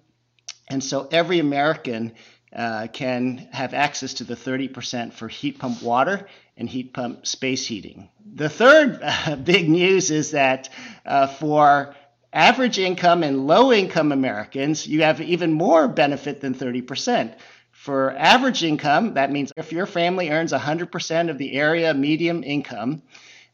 And 0.68 0.84
so 0.84 1.08
every 1.10 1.38
American 1.38 2.12
uh, 2.54 2.88
can 2.92 3.48
have 3.52 3.74
access 3.74 4.14
to 4.14 4.24
the 4.24 4.34
30% 4.34 5.12
for 5.12 5.28
heat 5.28 5.58
pump 5.58 5.82
water 5.82 6.26
and 6.56 6.68
heat 6.68 6.92
pump 6.92 7.26
space 7.26 7.66
heating. 7.66 8.08
The 8.34 8.48
third 8.48 9.00
uh, 9.02 9.36
big 9.36 9.68
news 9.68 10.10
is 10.10 10.32
that 10.32 10.68
uh, 11.06 11.26
for 11.26 11.94
average 12.32 12.78
income 12.78 13.22
and 13.22 13.46
low 13.46 13.72
income 13.72 14.12
Americans, 14.12 14.86
you 14.86 15.02
have 15.02 15.20
even 15.20 15.52
more 15.52 15.88
benefit 15.88 16.40
than 16.40 16.54
30%. 16.54 17.34
For 17.72 18.12
average 18.16 18.62
income, 18.62 19.14
that 19.14 19.32
means 19.32 19.52
if 19.56 19.72
your 19.72 19.86
family 19.86 20.30
earns 20.30 20.52
100% 20.52 21.30
of 21.30 21.38
the 21.38 21.54
area 21.54 21.94
median 21.94 22.42
income, 22.42 23.02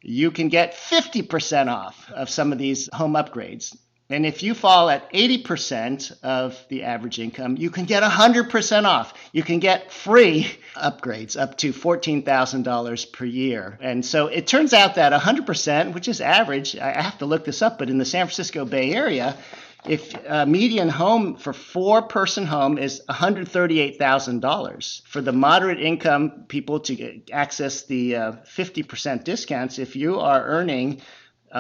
you 0.02 0.30
can 0.30 0.48
get 0.48 0.74
50% 0.74 1.68
off 1.68 2.10
of 2.10 2.28
some 2.28 2.52
of 2.52 2.58
these 2.58 2.88
home 2.92 3.14
upgrades. 3.14 3.76
And 4.08 4.24
if 4.24 4.44
you 4.44 4.54
fall 4.54 4.88
at 4.88 5.12
80% 5.12 6.22
of 6.22 6.64
the 6.68 6.84
average 6.84 7.18
income, 7.18 7.56
you 7.56 7.70
can 7.70 7.86
get 7.86 8.04
100% 8.04 8.84
off. 8.84 9.12
You 9.32 9.42
can 9.42 9.58
get 9.58 9.90
free 9.90 10.46
upgrades 10.76 11.40
up 11.40 11.56
to 11.58 11.72
$14,000 11.72 13.12
per 13.12 13.24
year. 13.24 13.78
And 13.80 14.06
so 14.06 14.28
it 14.28 14.46
turns 14.46 14.72
out 14.72 14.94
that 14.94 15.12
100%, 15.12 15.92
which 15.92 16.06
is 16.06 16.20
average, 16.20 16.76
I 16.76 17.02
have 17.02 17.18
to 17.18 17.26
look 17.26 17.44
this 17.44 17.62
up, 17.62 17.78
but 17.78 17.90
in 17.90 17.98
the 17.98 18.04
San 18.04 18.26
Francisco 18.26 18.64
Bay 18.64 18.92
Area, 18.92 19.36
if 19.88 20.14
a 20.26 20.46
median 20.46 20.88
home 20.88 21.36
for 21.36 21.52
four 21.52 22.02
person 22.02 22.46
home 22.46 22.78
is 22.78 23.02
$138,000 23.08 25.02
for 25.02 25.20
the 25.20 25.32
moderate 25.32 25.80
income 25.80 26.44
people 26.48 26.80
to 26.80 27.20
access 27.32 27.82
the 27.82 28.16
uh, 28.16 28.32
50% 28.32 29.24
discounts 29.24 29.78
if 29.78 29.94
you 29.94 30.18
are 30.18 30.44
earning 30.44 31.00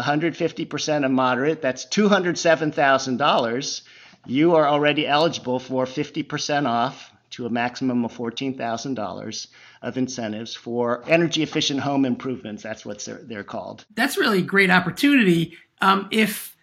150% 0.02 1.04
of 1.04 1.10
moderate, 1.10 1.62
that's 1.62 1.86
$207,000. 1.86 3.82
You 4.26 4.54
are 4.56 4.68
already 4.68 5.06
eligible 5.06 5.58
for 5.58 5.84
50% 5.86 6.66
off 6.66 7.12
to 7.30 7.46
a 7.46 7.50
maximum 7.50 8.04
of 8.04 8.12
$14,000 8.16 9.46
of 9.82 9.98
incentives 9.98 10.54
for 10.54 11.04
energy 11.06 11.42
efficient 11.42 11.80
home 11.80 12.04
improvements. 12.04 12.62
That's 12.62 12.84
what 12.84 13.00
they're, 13.04 13.20
they're 13.22 13.44
called. 13.44 13.84
That's 13.94 14.16
really 14.16 14.38
a 14.38 14.42
great 14.42 14.70
opportunity. 14.70 15.56
Um, 15.80 16.08
if 16.10 16.56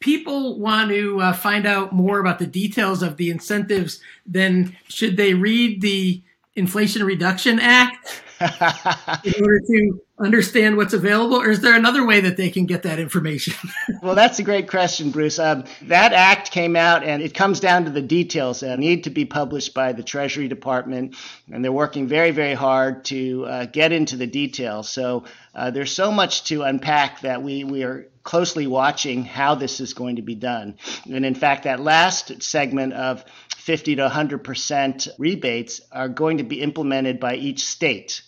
people 0.00 0.58
want 0.58 0.90
to 0.90 1.20
uh, 1.20 1.32
find 1.32 1.66
out 1.66 1.92
more 1.92 2.18
about 2.20 2.38
the 2.38 2.46
details 2.46 3.02
of 3.02 3.16
the 3.16 3.30
incentives, 3.30 4.00
then 4.26 4.76
should 4.88 5.16
they 5.16 5.34
read 5.34 5.80
the 5.80 6.22
Inflation 6.56 7.04
Reduction 7.04 7.58
Act 7.58 8.22
in 8.40 9.34
order 9.42 9.60
to 9.60 10.00
understand 10.18 10.76
what's 10.76 10.94
available, 10.94 11.36
or 11.36 11.50
is 11.50 11.60
there 11.60 11.74
another 11.74 12.06
way 12.06 12.20
that 12.20 12.36
they 12.36 12.48
can 12.48 12.66
get 12.66 12.84
that 12.84 13.00
information? 13.00 13.54
well, 14.02 14.14
that's 14.14 14.38
a 14.38 14.44
great 14.44 14.68
question, 14.68 15.10
Bruce. 15.10 15.40
Um, 15.40 15.64
that 15.82 16.12
act 16.12 16.52
came 16.52 16.76
out, 16.76 17.02
and 17.02 17.20
it 17.20 17.34
comes 17.34 17.58
down 17.58 17.84
to 17.86 17.90
the 17.90 18.02
details 18.02 18.60
that 18.60 18.78
need 18.78 19.04
to 19.04 19.10
be 19.10 19.24
published 19.24 19.74
by 19.74 19.92
the 19.92 20.04
Treasury 20.04 20.46
Department, 20.46 21.16
and 21.52 21.64
they're 21.64 21.72
working 21.72 22.06
very, 22.06 22.30
very 22.30 22.54
hard 22.54 23.04
to 23.06 23.44
uh, 23.46 23.64
get 23.66 23.90
into 23.90 24.16
the 24.16 24.26
details. 24.26 24.88
So 24.88 25.24
uh, 25.54 25.72
there's 25.72 25.92
so 25.92 26.12
much 26.12 26.44
to 26.44 26.62
unpack 26.62 27.22
that 27.22 27.42
we 27.42 27.64
we 27.64 27.82
are 27.82 28.06
closely 28.22 28.66
watching 28.66 29.24
how 29.24 29.54
this 29.54 29.80
is 29.80 29.94
going 29.94 30.16
to 30.16 30.22
be 30.22 30.34
done. 30.34 30.78
And 31.04 31.26
in 31.26 31.34
fact, 31.34 31.64
that 31.64 31.80
last 31.80 32.42
segment 32.42 32.94
of 32.94 33.22
50 33.56 33.96
to 33.96 34.08
100% 34.08 35.08
rebates 35.18 35.80
are 35.92 36.08
going 36.08 36.38
to 36.38 36.44
be 36.44 36.62
implemented 36.62 37.20
by 37.20 37.34
each 37.34 37.64
state. 37.64 38.22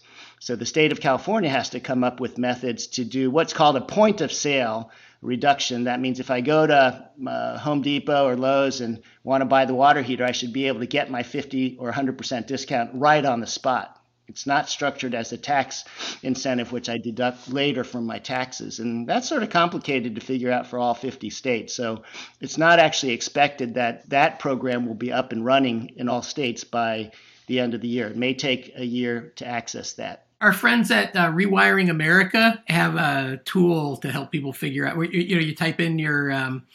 So 0.47 0.55
the 0.55 0.65
state 0.65 0.93
of 0.93 1.01
California 1.01 1.51
has 1.51 1.71
to 1.71 1.81
come 1.81 2.05
up 2.05 2.21
with 2.21 2.39
methods 2.39 2.87
to 2.87 3.05
do 3.05 3.33
what's 3.33 3.53
called 3.53 3.75
a 3.75 3.81
point 3.81 4.21
of 4.21 4.31
sale 4.31 4.93
reduction. 5.21 5.83
That 5.83 5.99
means 5.99 6.21
if 6.21 6.31
I 6.31 6.41
go 6.41 6.65
to 6.65 7.11
uh, 7.27 7.59
Home 7.59 7.83
Depot 7.83 8.29
or 8.29 8.37
Lowe's 8.37 8.81
and 8.81 9.03
want 9.25 9.41
to 9.41 9.47
buy 9.47 9.65
the 9.65 9.75
water 9.75 10.03
heater, 10.03 10.25
I 10.25 10.31
should 10.31 10.53
be 10.53 10.69
able 10.69 10.79
to 10.79 10.87
get 10.87 11.11
my 11.11 11.25
50 11.25 11.79
or 11.81 11.91
100% 11.91 12.47
discount 12.47 12.93
right 12.95 13.25
on 13.25 13.41
the 13.41 13.47
spot. 13.49 14.01
It's 14.29 14.47
not 14.47 14.69
structured 14.69 15.17
as 15.17 15.33
a 15.33 15.37
tax 15.37 15.83
incentive, 16.23 16.71
which 16.71 16.89
I 16.89 16.99
deduct 16.99 17.49
later 17.49 17.83
from 17.83 18.07
my 18.07 18.21
taxes. 18.21 18.79
And 18.79 19.05
that's 19.05 19.29
sort 19.29 19.43
of 19.43 19.51
complicated 19.51 20.15
to 20.15 20.21
figure 20.21 20.53
out 20.53 20.69
for 20.69 20.79
all 20.79 20.95
50 20.95 21.29
states. 21.29 21.75
So 21.75 22.05
it's 22.41 22.57
not 22.57 22.79
actually 22.79 23.15
expected 23.15 23.75
that 23.75 24.09
that 24.11 24.39
program 24.39 24.87
will 24.87 24.95
be 24.95 25.11
up 25.11 25.33
and 25.33 25.45
running 25.45 25.95
in 25.97 26.09
all 26.09 26.23
states 26.23 26.63
by 26.63 27.11
the 27.49 27.59
end 27.59 27.75
of 27.75 27.81
the 27.81 27.89
year. 27.89 28.07
It 28.07 28.17
may 28.17 28.35
take 28.35 28.75
a 28.77 28.85
year 28.85 29.33
to 29.37 29.45
access 29.45 29.95
that. 29.95 30.26
Our 30.41 30.53
friends 30.53 30.91
at 30.91 31.17
uh, 31.17 31.31
Rewiring 31.33 31.89
America 31.89 32.63
have 32.67 32.97
a 32.97 33.41
tool 33.45 33.97
to 33.99 34.13
help 34.13 34.31
people 34.31 34.53
figure 34.53 34.87
out. 34.87 34.97
You, 34.97 35.21
you 35.21 35.37
know, 35.37 35.41
you 35.41 35.55
type 35.55 35.81
in 35.81 35.99
your 35.99 36.31
um, 36.31 36.67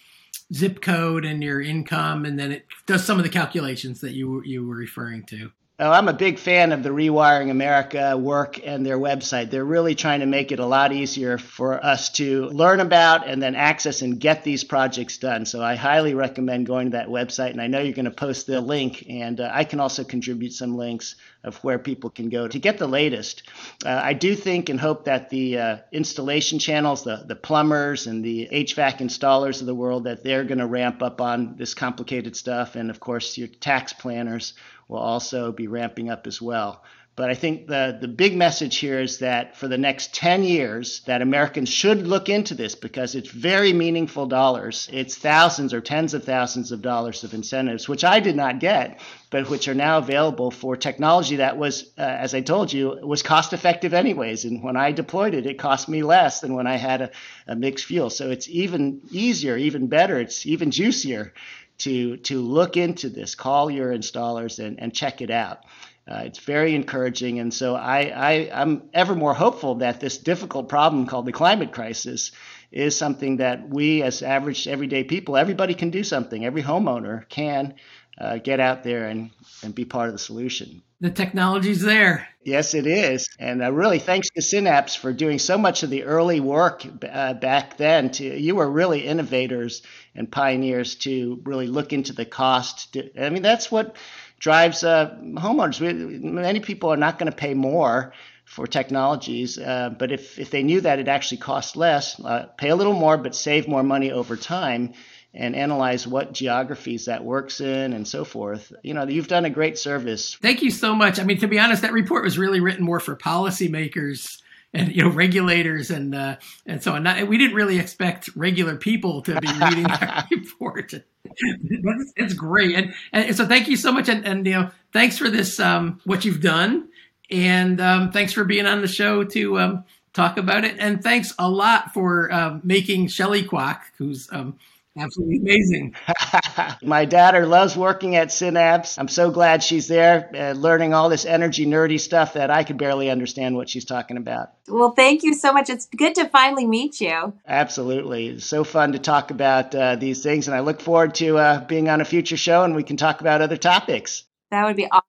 zip 0.51 0.81
code 0.81 1.25
and 1.25 1.43
your 1.43 1.61
income, 1.61 2.25
and 2.25 2.39
then 2.39 2.51
it 2.51 2.65
does 2.87 3.05
some 3.05 3.17
of 3.17 3.23
the 3.23 3.29
calculations 3.29 4.01
that 4.01 4.13
you 4.13 4.41
you 4.43 4.65
were 4.67 4.75
referring 4.75 5.25
to. 5.25 5.51
Oh, 5.83 5.89
I'm 5.89 6.09
a 6.09 6.13
big 6.13 6.37
fan 6.37 6.73
of 6.73 6.83
the 6.83 6.89
Rewiring 6.89 7.49
America 7.49 8.15
work 8.15 8.59
and 8.63 8.85
their 8.85 8.99
website. 8.99 9.49
They're 9.49 9.65
really 9.65 9.95
trying 9.95 10.19
to 10.19 10.27
make 10.27 10.51
it 10.51 10.59
a 10.59 10.65
lot 10.67 10.93
easier 10.93 11.39
for 11.39 11.83
us 11.83 12.11
to 12.11 12.49
learn 12.49 12.79
about 12.79 13.27
and 13.27 13.41
then 13.41 13.55
access 13.55 14.03
and 14.03 14.19
get 14.19 14.43
these 14.43 14.63
projects 14.63 15.17
done. 15.17 15.43
So 15.47 15.63
I 15.63 15.73
highly 15.73 16.13
recommend 16.13 16.67
going 16.67 16.91
to 16.91 16.97
that 16.97 17.07
website. 17.07 17.49
And 17.49 17.59
I 17.59 17.65
know 17.65 17.79
you're 17.79 17.95
going 17.95 18.05
to 18.05 18.11
post 18.11 18.45
the 18.45 18.61
link, 18.61 19.07
and 19.09 19.41
uh, 19.41 19.49
I 19.51 19.63
can 19.63 19.79
also 19.79 20.03
contribute 20.03 20.53
some 20.53 20.77
links 20.77 21.15
of 21.43 21.55
where 21.63 21.79
people 21.79 22.11
can 22.11 22.29
go 22.29 22.47
to 22.47 22.59
get 22.59 22.77
the 22.77 22.85
latest. 22.85 23.41
Uh, 23.83 23.89
I 24.03 24.13
do 24.13 24.35
think 24.35 24.69
and 24.69 24.79
hope 24.79 25.05
that 25.05 25.31
the 25.31 25.57
uh, 25.57 25.77
installation 25.91 26.59
channels, 26.59 27.03
the, 27.03 27.23
the 27.25 27.35
plumbers 27.35 28.05
and 28.05 28.23
the 28.23 28.47
HVAC 28.51 28.99
installers 28.99 29.61
of 29.61 29.65
the 29.65 29.73
world, 29.73 30.03
that 30.03 30.23
they're 30.23 30.43
going 30.43 30.59
to 30.59 30.67
ramp 30.67 31.01
up 31.01 31.19
on 31.21 31.55
this 31.57 31.73
complicated 31.73 32.35
stuff. 32.35 32.75
And 32.75 32.91
of 32.91 32.99
course, 32.99 33.35
your 33.35 33.47
tax 33.47 33.93
planners 33.93 34.53
will 34.91 34.99
also 34.99 35.53
be 35.53 35.67
ramping 35.67 36.09
up 36.09 36.27
as 36.27 36.41
well. 36.41 36.83
But 37.17 37.29
I 37.29 37.33
think 37.33 37.67
the, 37.67 37.97
the 37.99 38.07
big 38.07 38.37
message 38.37 38.77
here 38.77 38.99
is 38.99 39.19
that 39.19 39.57
for 39.57 39.67
the 39.67 39.77
next 39.77 40.15
10 40.15 40.43
years, 40.43 41.01
that 41.01 41.21
Americans 41.21 41.67
should 41.67 42.07
look 42.07 42.29
into 42.29 42.55
this 42.55 42.73
because 42.73 43.15
it's 43.15 43.29
very 43.29 43.73
meaningful 43.73 44.27
dollars. 44.27 44.89
It's 44.93 45.17
thousands 45.17 45.73
or 45.73 45.81
tens 45.81 46.13
of 46.13 46.23
thousands 46.23 46.71
of 46.71 46.81
dollars 46.81 47.25
of 47.25 47.33
incentives, 47.33 47.89
which 47.89 48.05
I 48.05 48.21
did 48.21 48.37
not 48.37 48.59
get, 48.59 49.01
but 49.29 49.49
which 49.49 49.67
are 49.67 49.73
now 49.73 49.97
available 49.97 50.51
for 50.51 50.77
technology 50.77 51.37
that 51.37 51.57
was, 51.57 51.91
uh, 51.97 52.01
as 52.01 52.33
I 52.33 52.41
told 52.41 52.71
you, 52.71 52.97
was 53.03 53.23
cost 53.23 53.51
effective 53.51 53.93
anyways. 53.93 54.45
And 54.45 54.63
when 54.63 54.77
I 54.77 54.93
deployed 54.93 55.33
it, 55.33 55.45
it 55.45 55.59
cost 55.59 55.89
me 55.89 56.03
less 56.03 56.39
than 56.39 56.53
when 56.53 56.65
I 56.65 56.77
had 56.77 57.01
a, 57.01 57.11
a 57.45 57.55
mixed 57.57 57.85
fuel. 57.85 58.09
So 58.09 58.31
it's 58.31 58.47
even 58.47 59.01
easier, 59.11 59.57
even 59.57 59.87
better, 59.87 60.17
it's 60.19 60.45
even 60.45 60.71
juicier 60.71 61.33
to 61.83 62.17
to 62.17 62.41
look 62.41 62.77
into 62.77 63.09
this, 63.09 63.35
call 63.35 63.69
your 63.71 63.91
installers 63.91 64.63
and, 64.63 64.79
and 64.79 64.93
check 64.93 65.21
it 65.21 65.29
out. 65.29 65.63
Uh, 66.07 66.23
it's 66.25 66.39
very 66.39 66.73
encouraging, 66.73 67.39
and 67.39 67.53
so 67.53 67.75
I, 67.75 68.11
I 68.15 68.61
I'm 68.61 68.89
ever 68.93 69.15
more 69.15 69.33
hopeful 69.33 69.75
that 69.75 69.99
this 69.99 70.17
difficult 70.17 70.67
problem 70.67 71.05
called 71.05 71.25
the 71.25 71.31
climate 71.31 71.71
crisis 71.71 72.31
is 72.71 72.97
something 72.97 73.37
that 73.37 73.69
we 73.69 74.01
as 74.01 74.21
average 74.23 74.67
everyday 74.67 75.03
people, 75.03 75.37
everybody 75.37 75.73
can 75.73 75.89
do 75.89 76.03
something. 76.03 76.45
Every 76.45 76.63
homeowner 76.63 77.27
can 77.29 77.75
uh, 78.21 78.37
get 78.37 78.59
out 78.59 78.83
there 78.83 79.05
and, 79.07 79.31
and 79.63 79.73
be 79.73 79.83
part 79.83 80.07
of 80.07 80.13
the 80.13 80.19
solution. 80.19 80.83
The 80.99 81.09
technology's 81.09 81.81
there. 81.81 82.27
Yes, 82.43 82.75
it 82.75 82.85
is. 82.85 83.27
And 83.39 83.63
uh, 83.63 83.71
really, 83.71 83.97
thanks 83.97 84.29
to 84.35 84.41
Synapse 84.41 84.95
for 84.95 85.11
doing 85.11 85.39
so 85.39 85.57
much 85.57 85.81
of 85.81 85.89
the 85.89 86.03
early 86.03 86.39
work 86.39 86.85
uh, 87.11 87.33
back 87.33 87.77
then. 87.77 88.11
To, 88.11 88.23
you 88.23 88.55
were 88.55 88.69
really 88.69 89.01
innovators 89.01 89.81
and 90.13 90.31
pioneers 90.31 90.95
to 90.95 91.41
really 91.43 91.65
look 91.65 91.93
into 91.93 92.13
the 92.13 92.25
cost. 92.25 92.93
To, 92.93 93.25
I 93.25 93.31
mean, 93.31 93.41
that's 93.41 93.71
what 93.71 93.95
drives 94.37 94.83
uh, 94.83 95.15
homeowners. 95.19 95.79
We, 95.79 96.19
many 96.19 96.59
people 96.59 96.93
are 96.93 96.97
not 96.97 97.17
going 97.17 97.31
to 97.31 97.37
pay 97.37 97.55
more 97.55 98.13
for 98.45 98.67
technologies, 98.67 99.57
uh, 99.57 99.91
but 99.97 100.11
if, 100.11 100.37
if 100.37 100.51
they 100.51 100.61
knew 100.61 100.81
that 100.81 100.99
it 100.99 101.07
actually 101.07 101.37
costs 101.37 101.75
less, 101.75 102.19
uh, 102.19 102.47
pay 102.57 102.69
a 102.69 102.75
little 102.75 102.93
more, 102.93 103.17
but 103.17 103.33
save 103.33 103.67
more 103.67 103.83
money 103.83 104.11
over 104.11 104.35
time 104.35 104.93
and 105.33 105.55
analyze 105.55 106.05
what 106.05 106.33
geographies 106.33 107.05
that 107.05 107.23
works 107.23 107.61
in 107.61 107.93
and 107.93 108.07
so 108.07 108.25
forth. 108.25 108.73
You 108.83 108.93
know, 108.93 109.07
you've 109.07 109.27
done 109.27 109.45
a 109.45 109.49
great 109.49 109.77
service. 109.77 110.35
Thank 110.35 110.61
you 110.61 110.71
so 110.71 110.93
much. 110.93 111.19
I 111.19 111.23
mean, 111.23 111.39
to 111.39 111.47
be 111.47 111.59
honest, 111.59 111.83
that 111.83 111.93
report 111.93 112.23
was 112.23 112.37
really 112.37 112.59
written 112.59 112.83
more 112.83 112.99
for 112.99 113.15
policymakers 113.15 114.41
and 114.73 114.95
you 114.95 115.03
know 115.03 115.09
regulators 115.09 115.91
and 115.91 116.15
uh, 116.15 116.37
and 116.65 116.81
so 116.81 116.93
on. 116.93 117.03
Not, 117.03 117.27
we 117.27 117.37
didn't 117.37 117.55
really 117.55 117.79
expect 117.79 118.29
regular 118.35 118.75
people 118.75 119.21
to 119.23 119.39
be 119.39 119.47
reading 119.47 119.83
that 119.83 120.27
report. 120.31 120.93
it's, 120.93 122.13
it's, 122.15 122.33
great, 122.33 122.75
and, 122.75 122.93
and 123.11 123.35
so 123.35 123.45
thank 123.45 123.67
you 123.67 123.75
so 123.75 123.91
much, 123.91 124.09
and, 124.09 124.25
and 124.25 124.45
you 124.45 124.53
know 124.53 124.71
thanks 124.93 125.17
for 125.17 125.29
this 125.29 125.59
um, 125.59 125.99
what 126.05 126.25
you've 126.25 126.41
done, 126.41 126.89
and 127.29 127.81
um, 127.81 128.11
thanks 128.11 128.33
for 128.33 128.43
being 128.43 128.65
on 128.65 128.81
the 128.81 128.87
show 128.87 129.23
to 129.23 129.59
um, 129.59 129.83
talk 130.13 130.37
about 130.37 130.63
it, 130.63 130.75
and 130.79 131.03
thanks 131.03 131.33
a 131.37 131.49
lot 131.49 131.93
for 131.93 132.31
uh, 132.31 132.59
making 132.63 133.07
Shelly 133.07 133.43
Kwok, 133.43 133.79
who's 133.97 134.29
um, 134.31 134.57
Absolutely 134.97 135.37
amazing. 135.37 135.95
My 136.81 137.05
daughter 137.05 137.45
loves 137.45 137.77
working 137.77 138.17
at 138.17 138.31
Synapse. 138.31 138.97
I'm 138.97 139.07
so 139.07 139.31
glad 139.31 139.63
she's 139.63 139.87
there, 139.87 140.29
uh, 140.35 140.51
learning 140.51 140.93
all 140.93 141.07
this 141.07 141.25
energy 141.25 141.65
nerdy 141.65 141.97
stuff 141.97 142.33
that 142.33 142.51
I 142.51 142.65
could 142.65 142.77
barely 142.77 143.09
understand 143.09 143.55
what 143.55 143.69
she's 143.69 143.85
talking 143.85 144.17
about. 144.17 144.49
Well, 144.67 144.91
thank 144.91 145.23
you 145.23 145.33
so 145.33 145.53
much. 145.53 145.69
It's 145.69 145.85
good 145.85 146.15
to 146.15 146.27
finally 146.27 146.67
meet 146.67 146.99
you. 146.99 147.33
Absolutely. 147.47 148.27
It's 148.29 148.45
so 148.45 148.65
fun 148.65 148.91
to 148.91 148.99
talk 148.99 149.31
about 149.31 149.73
uh, 149.73 149.95
these 149.95 150.23
things, 150.23 150.47
and 150.47 150.55
I 150.55 150.59
look 150.59 150.81
forward 150.81 151.15
to 151.15 151.37
uh, 151.37 151.65
being 151.65 151.87
on 151.87 152.01
a 152.01 152.05
future 152.05 152.37
show 152.37 152.63
and 152.63 152.75
we 152.75 152.83
can 152.83 152.97
talk 152.97 153.21
about 153.21 153.41
other 153.41 153.57
topics. 153.57 154.25
That 154.49 154.65
would 154.65 154.75
be 154.75 154.87
awesome. 154.91 155.05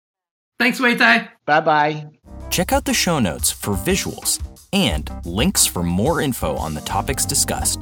Thanks, 0.60 0.78
Wei 0.78 0.94
Tai. 0.94 1.28
Bye 1.44 1.60
bye. 1.60 2.06
Check 2.50 2.72
out 2.72 2.84
the 2.84 2.94
show 2.94 3.18
notes 3.18 3.50
for 3.50 3.74
visuals 3.74 4.40
and 4.72 5.10
links 5.24 5.66
for 5.66 5.82
more 5.82 6.20
info 6.20 6.56
on 6.56 6.74
the 6.74 6.80
topics 6.82 7.26
discussed. 7.26 7.80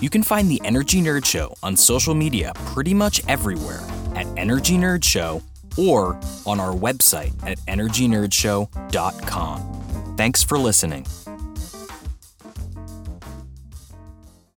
You 0.00 0.10
can 0.10 0.22
find 0.22 0.48
the 0.50 0.60
Energy 0.64 1.00
Nerd 1.00 1.24
Show 1.24 1.54
on 1.62 1.76
social 1.76 2.14
media 2.14 2.52
pretty 2.66 2.92
much 2.94 3.22
everywhere 3.28 3.80
at 4.14 4.26
Energy 4.36 4.76
Nerd 4.76 5.04
Show 5.04 5.42
or 5.76 6.18
on 6.46 6.60
our 6.60 6.74
website 6.74 7.32
at 7.46 7.58
energynerdshow.com. 7.66 10.14
Thanks 10.16 10.42
for 10.42 10.58
listening. 10.58 11.06